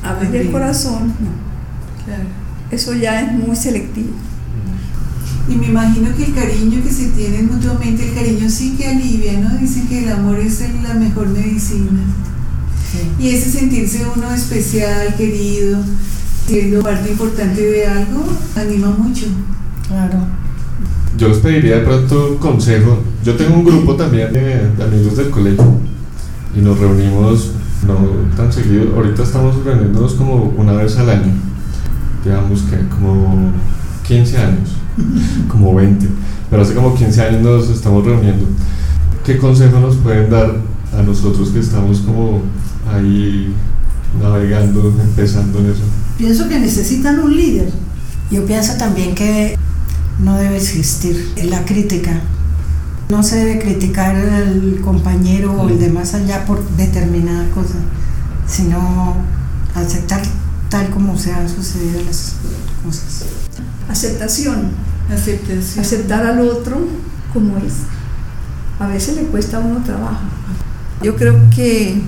Abrir 0.02 0.36
el 0.36 0.52
corazón, 0.52 1.08
no. 1.20 2.06
Claro. 2.06 2.24
Eso 2.72 2.94
ya 2.94 3.22
es 3.22 3.34
muy 3.34 3.56
selectivo. 3.56 4.12
Y 5.50 5.56
me 5.56 5.68
imagino 5.68 6.14
que 6.16 6.26
el 6.26 6.34
cariño 6.34 6.84
que 6.84 6.92
se 6.92 7.08
tienen 7.10 7.48
mutuamente, 7.48 8.08
el 8.08 8.14
cariño 8.14 8.50
sí 8.50 8.76
que 8.78 8.88
alivia, 8.88 9.40
¿no? 9.40 9.58
Dicen 9.58 9.88
que 9.88 10.04
el 10.04 10.12
amor 10.12 10.40
es 10.40 10.62
la 10.84 10.94
mejor 10.94 11.28
medicina. 11.30 12.02
Y 13.20 13.30
ese 13.30 13.52
sentirse 13.52 14.06
uno 14.16 14.34
especial, 14.34 15.16
querido, 15.16 15.80
siendo 16.48 16.82
parte 16.82 17.12
importante 17.12 17.62
de 17.62 17.86
algo, 17.86 18.26
anima 18.56 18.90
mucho. 18.90 19.26
Claro. 19.88 20.37
Yo 21.18 21.30
les 21.30 21.38
pediría 21.40 21.78
de 21.78 21.82
pronto 21.82 22.38
consejo. 22.40 23.00
Yo 23.24 23.36
tengo 23.36 23.56
un 23.56 23.66
grupo 23.66 23.96
también 23.96 24.32
de, 24.32 24.70
de 24.70 24.84
amigos 24.84 25.18
del 25.18 25.32
colegio 25.32 25.66
y 26.56 26.60
nos 26.60 26.78
reunimos 26.78 27.52
no 27.88 27.96
tan 28.36 28.52
seguido. 28.54 28.96
Ahorita 28.96 29.24
estamos 29.24 29.64
reuniéndonos 29.64 30.14
como 30.14 30.54
una 30.58 30.74
vez 30.74 30.96
al 30.98 31.10
año. 31.10 31.34
Digamos 32.24 32.62
que 32.64 32.78
como 32.90 33.52
15 34.08 34.38
años, 34.38 34.70
como 35.48 35.74
20. 35.74 36.08
Pero 36.50 36.62
hace 36.62 36.74
como 36.76 36.94
15 36.94 37.22
años 37.22 37.42
nos 37.42 37.70
estamos 37.70 38.06
reuniendo. 38.06 38.46
¿Qué 39.26 39.38
consejo 39.38 39.80
nos 39.80 39.96
pueden 39.96 40.30
dar 40.30 40.56
a 40.98 41.02
nosotros 41.02 41.50
que 41.50 41.60
estamos 41.60 42.00
como 42.00 42.42
ahí 42.94 43.54
navegando, 44.22 44.94
empezando 45.02 45.60
en 45.60 45.72
eso? 45.72 45.84
Pienso 46.18 46.48
que 46.48 46.60
necesitan 46.60 47.20
un 47.20 47.36
líder. 47.36 47.70
Yo 48.32 48.46
pienso 48.46 48.74
también 48.78 49.16
que 49.16 49.58
no 50.20 50.38
debe 50.38 50.58
existir 50.58 51.34
la 51.44 51.66
crítica. 51.66 52.22
No 53.10 53.24
se 53.24 53.38
debe 53.38 53.60
criticar 53.60 54.16
al 54.16 54.82
compañero 54.84 55.54
o 55.54 55.70
el 55.70 55.80
de 55.80 55.90
más 55.90 56.14
allá 56.14 56.46
por 56.46 56.68
determinada 56.72 57.50
cosa, 57.52 57.76
sino 58.46 59.16
aceptar 59.76 60.22
tal 60.70 60.90
como 60.90 61.18
se 61.18 61.32
han 61.32 61.48
sucedido 61.48 62.02
las 62.02 62.36
cosas. 62.84 63.26
Aceptación, 63.90 64.72
Aceptación. 65.10 65.86
aceptar 65.86 66.26
al 66.26 66.42
otro 66.42 66.78
como 67.34 67.58
es. 67.58 67.74
A 68.80 68.88
veces 68.88 69.16
le 69.16 69.24
cuesta 69.24 69.58
a 69.58 69.60
uno 69.62 69.82
trabajo. 69.84 70.20
Yo 71.02 71.16
creo 71.16 71.50
que 71.56 72.02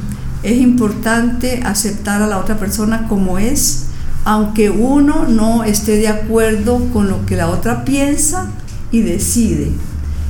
es 0.43 0.57
importante 0.61 1.61
aceptar 1.63 2.21
a 2.21 2.27
la 2.27 2.39
otra 2.39 2.57
persona 2.57 3.07
como 3.07 3.37
es, 3.39 3.85
aunque 4.29 4.69
uno 4.69 5.27
no 5.27 5.63
esté 5.63 5.97
de 5.97 6.07
acuerdo 6.07 6.87
con 6.93 7.09
lo 7.09 7.25
que 7.25 7.35
la 7.35 7.49
otra 7.49 7.83
piensa 7.83 8.45
y 8.91 9.01
decide. 9.01 9.71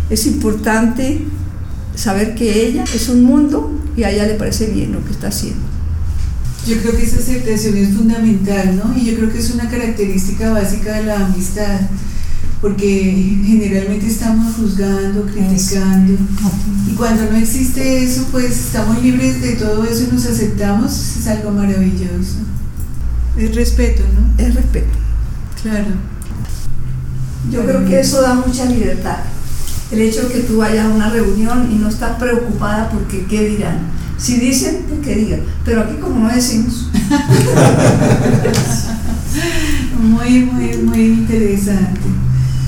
Es 0.10 0.26
importante 0.26 1.26
saber 1.96 2.34
que 2.34 2.66
ella 2.66 2.86
es 2.96 3.10
un 3.10 3.24
mundo 3.24 3.78
y 3.98 4.04
a 4.04 4.12
ella 4.12 4.26
le 4.26 4.36
parece 4.36 4.68
bien 4.68 4.94
lo 4.94 5.04
que 5.04 5.12
está 5.12 5.28
haciendo. 5.28 5.60
Yo 6.66 6.78
creo 6.78 6.96
que 6.96 7.04
esa 7.04 7.18
aceptación 7.18 7.76
es 7.76 7.90
fundamental, 7.90 8.82
¿no? 8.82 8.98
Y 8.98 9.04
yo 9.04 9.18
creo 9.18 9.34
que 9.34 9.40
es 9.40 9.52
una 9.54 9.70
característica 9.70 10.50
básica 10.54 10.94
de 10.94 11.04
la 11.04 11.26
amistad, 11.26 11.82
porque 12.62 13.38
generalmente 13.46 14.08
estamos 14.08 14.56
juzgando, 14.56 15.26
criticando, 15.26 16.14
y 16.90 16.96
cuando 16.96 17.30
no 17.30 17.36
existe 17.36 18.02
eso, 18.02 18.26
pues 18.32 18.52
estamos 18.52 19.04
libres 19.04 19.42
de 19.42 19.58
todo 19.58 19.84
eso 19.84 20.06
y 20.06 20.14
nos 20.14 20.26
aceptamos, 20.26 21.18
es 21.20 21.28
algo 21.28 21.52
maravilloso. 21.52 22.59
Es 23.39 23.56
respeto, 23.56 24.04
¿no? 24.04 24.43
Es 24.43 24.54
respeto. 24.54 24.97
Claro. 25.62 25.88
Yo 27.49 27.65
creo 27.65 27.86
que 27.86 27.99
eso 27.99 28.21
da 28.21 28.36
mucha 28.36 28.65
libertad. 28.65 29.17
El 29.91 30.02
hecho 30.02 30.28
de 30.28 30.34
que 30.34 30.39
tú 30.41 30.58
vayas 30.58 30.86
a 30.86 30.89
una 30.89 31.10
reunión 31.10 31.71
y 31.71 31.75
no 31.75 31.89
estás 31.89 32.17
preocupada 32.17 32.89
porque 32.89 33.25
qué 33.25 33.47
dirán. 33.47 33.80
Si 34.17 34.38
dicen, 34.38 34.86
pues 34.88 34.99
que 34.99 35.15
digan. 35.15 35.41
Pero 35.63 35.82
aquí 35.82 35.95
como 35.95 36.28
no 36.28 36.34
decimos, 36.34 36.89
Muy, 40.02 40.45
muy, 40.45 40.78
muy 40.78 41.06
interesante. 41.06 41.99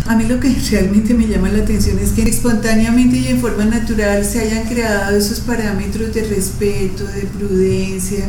A 0.07 0.15
mí 0.15 0.25
lo 0.25 0.39
que 0.39 0.53
realmente 0.69 1.13
me 1.13 1.27
llama 1.27 1.49
la 1.49 1.63
atención 1.63 1.97
es 1.99 2.11
que 2.11 2.23
espontáneamente 2.23 3.17
y 3.17 3.27
en 3.27 3.39
forma 3.39 3.65
natural 3.65 4.25
se 4.25 4.41
hayan 4.41 4.67
creado 4.67 5.15
esos 5.15 5.39
parámetros 5.39 6.13
de 6.13 6.25
respeto, 6.25 7.05
de 7.05 7.21
prudencia, 7.21 8.25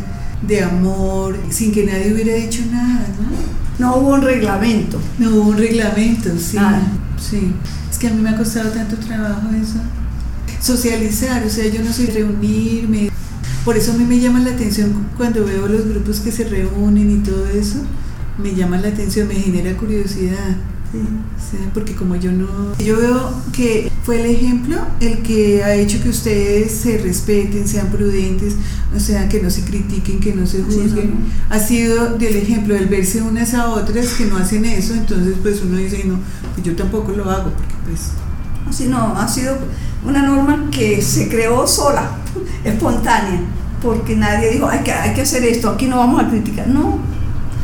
de 0.47 0.63
amor, 0.63 1.37
sin 1.51 1.73
que 1.73 1.85
nadie 1.85 2.13
hubiera 2.13 2.35
dicho 2.35 2.63
nada, 2.71 3.07
¿no? 3.21 3.53
no 3.79 3.97
hubo 3.97 4.15
un 4.15 4.23
reglamento. 4.23 5.01
No 5.19 5.31
hubo 5.31 5.51
un 5.51 5.59
reglamento, 5.59 6.31
sí. 6.39 6.57
Nada. 6.57 6.83
Sí. 7.19 7.53
Es 7.91 7.99
que 7.99 8.09
a 8.09 8.11
mí 8.11 8.21
me 8.21 8.31
ha 8.31 8.37
costado 8.37 8.71
tanto 8.71 8.97
trabajo 8.97 9.49
eso. 9.61 9.79
Socializar, 10.61 11.45
o 11.45 11.51
sea, 11.51 11.67
yo 11.67 11.83
no 11.83 11.93
soy 11.93 12.07
reunirme. 12.07 13.11
Por 13.65 13.77
eso 13.77 13.93
a 13.93 13.97
mí 13.97 14.05
me 14.05 14.19
llama 14.19 14.41
la 14.41 14.51
atención 14.51 15.07
cuando 15.17 15.45
veo 15.45 15.69
los 15.69 15.87
grupos 15.87 16.21
que 16.21 16.33
se 16.33 16.45
reúnen 16.45 17.11
y 17.11 17.17
todo 17.19 17.47
eso. 17.47 17.79
Me 18.39 18.55
llama 18.55 18.79
la 18.79 18.89
atención, 18.89 19.29
me 19.29 19.35
genera 19.35 19.77
curiosidad. 19.77 20.57
Sí, 20.93 21.57
porque 21.73 21.95
como 21.95 22.17
yo 22.17 22.33
no. 22.33 22.77
Yo 22.79 22.99
veo 22.99 23.33
que 23.53 23.91
fue 24.05 24.21
el 24.21 24.27
ejemplo 24.27 24.79
el 25.01 25.23
que 25.23 25.63
ha 25.63 25.75
hecho 25.75 26.03
que 26.03 26.09
ustedes 26.09 26.73
se 26.73 26.99
respeten, 26.99 27.69
sean 27.69 27.89
prudentes, 27.89 28.55
o 28.95 28.99
sea, 28.99 29.29
que 29.29 29.41
no 29.41 29.49
se 29.49 29.63
critiquen, 29.63 30.19
que 30.19 30.35
no 30.35 30.47
se 30.47 30.63
juzguen. 30.63 31.15
Ha 31.49 31.61
sido 31.61 32.19
del 32.19 32.37
ejemplo 32.37 32.75
del 32.75 32.89
verse 32.89 33.23
unas 33.23 33.55
a 33.55 33.69
otras 33.71 34.09
que 34.15 34.25
no 34.25 34.39
hacen 34.39 34.65
eso, 34.65 34.95
entonces 34.95 35.37
pues 35.41 35.63
uno 35.63 35.77
dice, 35.77 36.03
no, 36.05 36.19
pues 36.55 36.67
yo 36.67 36.75
tampoco 36.75 37.13
lo 37.13 37.31
hago, 37.31 37.51
porque 37.51 37.75
pues... 37.87 38.11
Así 38.69 38.87
no, 38.87 39.17
ha 39.17 39.29
sido 39.29 39.57
una 40.05 40.23
norma 40.23 40.69
que 40.71 41.01
se 41.01 41.29
creó 41.29 41.67
sola, 41.67 42.11
espontánea, 42.65 43.41
porque 43.81 44.17
nadie 44.17 44.51
dijo, 44.51 44.69
hay 44.69 44.81
que, 44.81 44.93
hay 44.93 45.15
que 45.15 45.23
hacer 45.23 45.45
esto, 45.45 45.71
aquí 45.71 45.87
no 45.87 45.99
vamos 45.99 46.23
a 46.23 46.29
criticar. 46.29 46.67
No, 46.67 46.99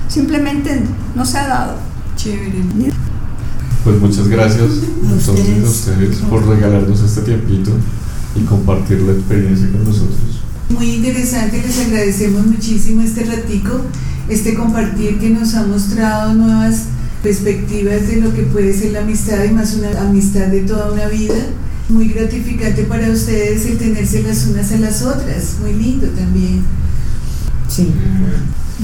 simplemente 0.08 0.82
no 1.16 1.24
se 1.24 1.38
ha 1.38 1.48
dado. 1.48 1.76
Chévere. 2.16 2.62
Pues 3.88 4.00
muchas 4.02 4.28
gracias 4.28 4.68
entonces 5.02 5.64
a 5.64 5.66
ustedes 5.66 6.16
por 6.28 6.46
regalarnos 6.46 7.00
este 7.00 7.22
tiempito 7.22 7.70
y 8.36 8.40
compartir 8.44 9.00
la 9.00 9.14
experiencia 9.14 9.66
con 9.72 9.82
nosotros. 9.82 10.42
Muy 10.68 10.96
interesante, 10.96 11.62
les 11.62 11.78
agradecemos 11.86 12.44
muchísimo 12.44 13.00
este 13.00 13.24
ratico, 13.24 13.80
este 14.28 14.52
compartir 14.52 15.18
que 15.18 15.30
nos 15.30 15.54
ha 15.54 15.64
mostrado 15.64 16.34
nuevas 16.34 16.82
perspectivas 17.22 18.06
de 18.08 18.16
lo 18.20 18.34
que 18.34 18.42
puede 18.42 18.74
ser 18.74 18.92
la 18.92 19.00
amistad 19.00 19.42
y 19.44 19.54
más 19.54 19.74
una 19.74 19.98
amistad 20.02 20.48
de 20.48 20.60
toda 20.60 20.92
una 20.92 21.06
vida. 21.06 21.46
Muy 21.88 22.08
gratificante 22.08 22.82
para 22.82 23.10
ustedes 23.10 23.64
el 23.64 23.78
tenerse 23.78 24.22
las 24.22 24.46
unas 24.48 24.70
a 24.70 24.76
las 24.76 25.00
otras, 25.00 25.56
muy 25.62 25.72
lindo 25.72 26.08
también. 26.08 26.60
Sí. 27.70 27.90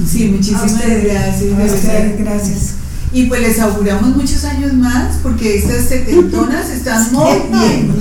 Sí, 0.09 0.29
muchísimas 0.29 0.73
gracias. 0.73 2.17
gracias. 2.17 2.84
Y 3.15 3.27
pues 3.27 3.39
les 3.41 3.59
auguramos 3.61 4.13
muchos 4.13 4.43
años 4.43 4.73
más 4.73 5.19
porque 5.23 5.57
estas 5.59 5.85
setentonas 5.85 6.69
están 6.69 7.13
muy 7.13 7.31
bien. 7.49 7.93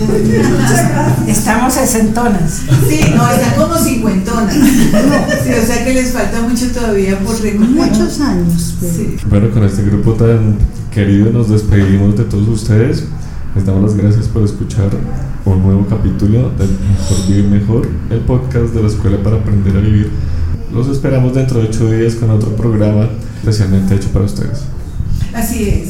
Estamos 1.29 1.73
sesentonas. 1.75 2.63
Sí, 2.89 3.01
no, 3.15 3.31
están 3.31 3.55
como 3.57 3.77
cincuentonas. 3.77 4.55
Sí, 4.55 5.51
o 5.53 5.67
sea 5.67 5.85
que 5.85 5.95
les 5.95 6.11
falta 6.11 6.43
mucho 6.43 6.67
todavía 6.73 7.17
por 7.21 7.41
recorrer. 7.41 7.69
Muchos 7.71 8.21
años. 8.21 8.75
pero- 8.81 8.93
Sí. 8.93 9.17
Bueno, 9.31 9.51
con 9.53 9.63
este 9.63 9.83
grupo 9.85 10.15
tan 10.15 10.57
querido 10.93 11.31
nos 11.31 11.49
despedimos 11.49 12.17
de 12.17 12.25
todos 12.25 12.49
ustedes. 12.49 13.05
Les 13.55 13.65
damos 13.65 13.83
las 13.85 13.95
gracias 13.97 14.27
por 14.27 14.43
escuchar 14.43 14.91
un 15.45 15.63
nuevo 15.63 15.87
capítulo 15.89 16.51
del 16.59 16.71
Mejor 16.71 17.27
Vivir 17.29 17.45
Mejor, 17.45 17.89
el 18.11 18.19
podcast 18.19 18.75
de 18.75 18.83
la 18.83 18.89
Escuela 18.89 19.19
para 19.23 19.37
Aprender 19.37 19.77
a 19.77 19.81
Vivir. 19.81 20.11
Los 20.73 20.89
esperamos 20.89 21.33
dentro 21.35 21.61
de 21.61 21.69
ocho 21.69 21.89
días 21.89 22.17
con 22.17 22.31
otro 22.31 22.57
programa 22.57 23.09
especialmente 23.39 23.95
hecho 23.95 24.09
para 24.09 24.25
ustedes. 24.25 24.63
Así 25.35 25.69
es. 25.69 25.89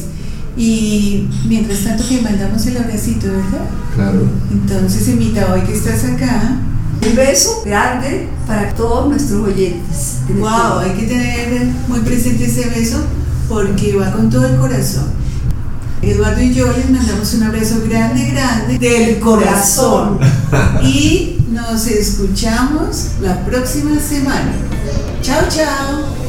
Y 0.57 1.27
mientras 1.47 1.79
tanto 1.83 2.07
que 2.07 2.21
mandamos 2.21 2.65
el 2.65 2.77
abracito, 2.77 3.27
¿verdad? 3.27 3.67
Claro. 3.95 4.27
Entonces, 4.51 5.07
Emita, 5.09 5.53
hoy 5.53 5.61
que 5.61 5.73
estás 5.73 6.03
acá, 6.05 6.57
Un 7.07 7.15
beso 7.15 7.61
grande 7.65 8.29
para 8.47 8.73
todos 8.73 9.09
nuestros 9.09 9.47
oyentes. 9.47 10.19
wow, 10.39 10.79
hay 10.79 10.91
que 10.91 11.07
tener 11.07 11.65
muy 11.87 11.99
presente 11.99 12.45
ese 12.45 12.69
beso 12.69 13.03
porque 13.49 13.95
va 13.95 14.11
con 14.11 14.29
todo 14.29 14.45
el 14.47 14.55
corazón. 14.57 15.05
Eduardo 16.01 16.41
y 16.41 16.53
yo 16.53 16.71
les 16.71 16.89
mandamos 16.89 17.33
un 17.33 17.43
abrazo 17.43 17.81
grande, 17.87 18.31
grande 18.31 18.77
del 18.79 19.19
corazón. 19.19 20.19
Y 20.83 21.37
nos 21.51 21.87
escuchamos 21.87 23.07
la 23.21 23.43
próxima 23.45 23.99
semana. 23.99 24.53
Chao, 25.21 25.43
chao. 25.49 26.24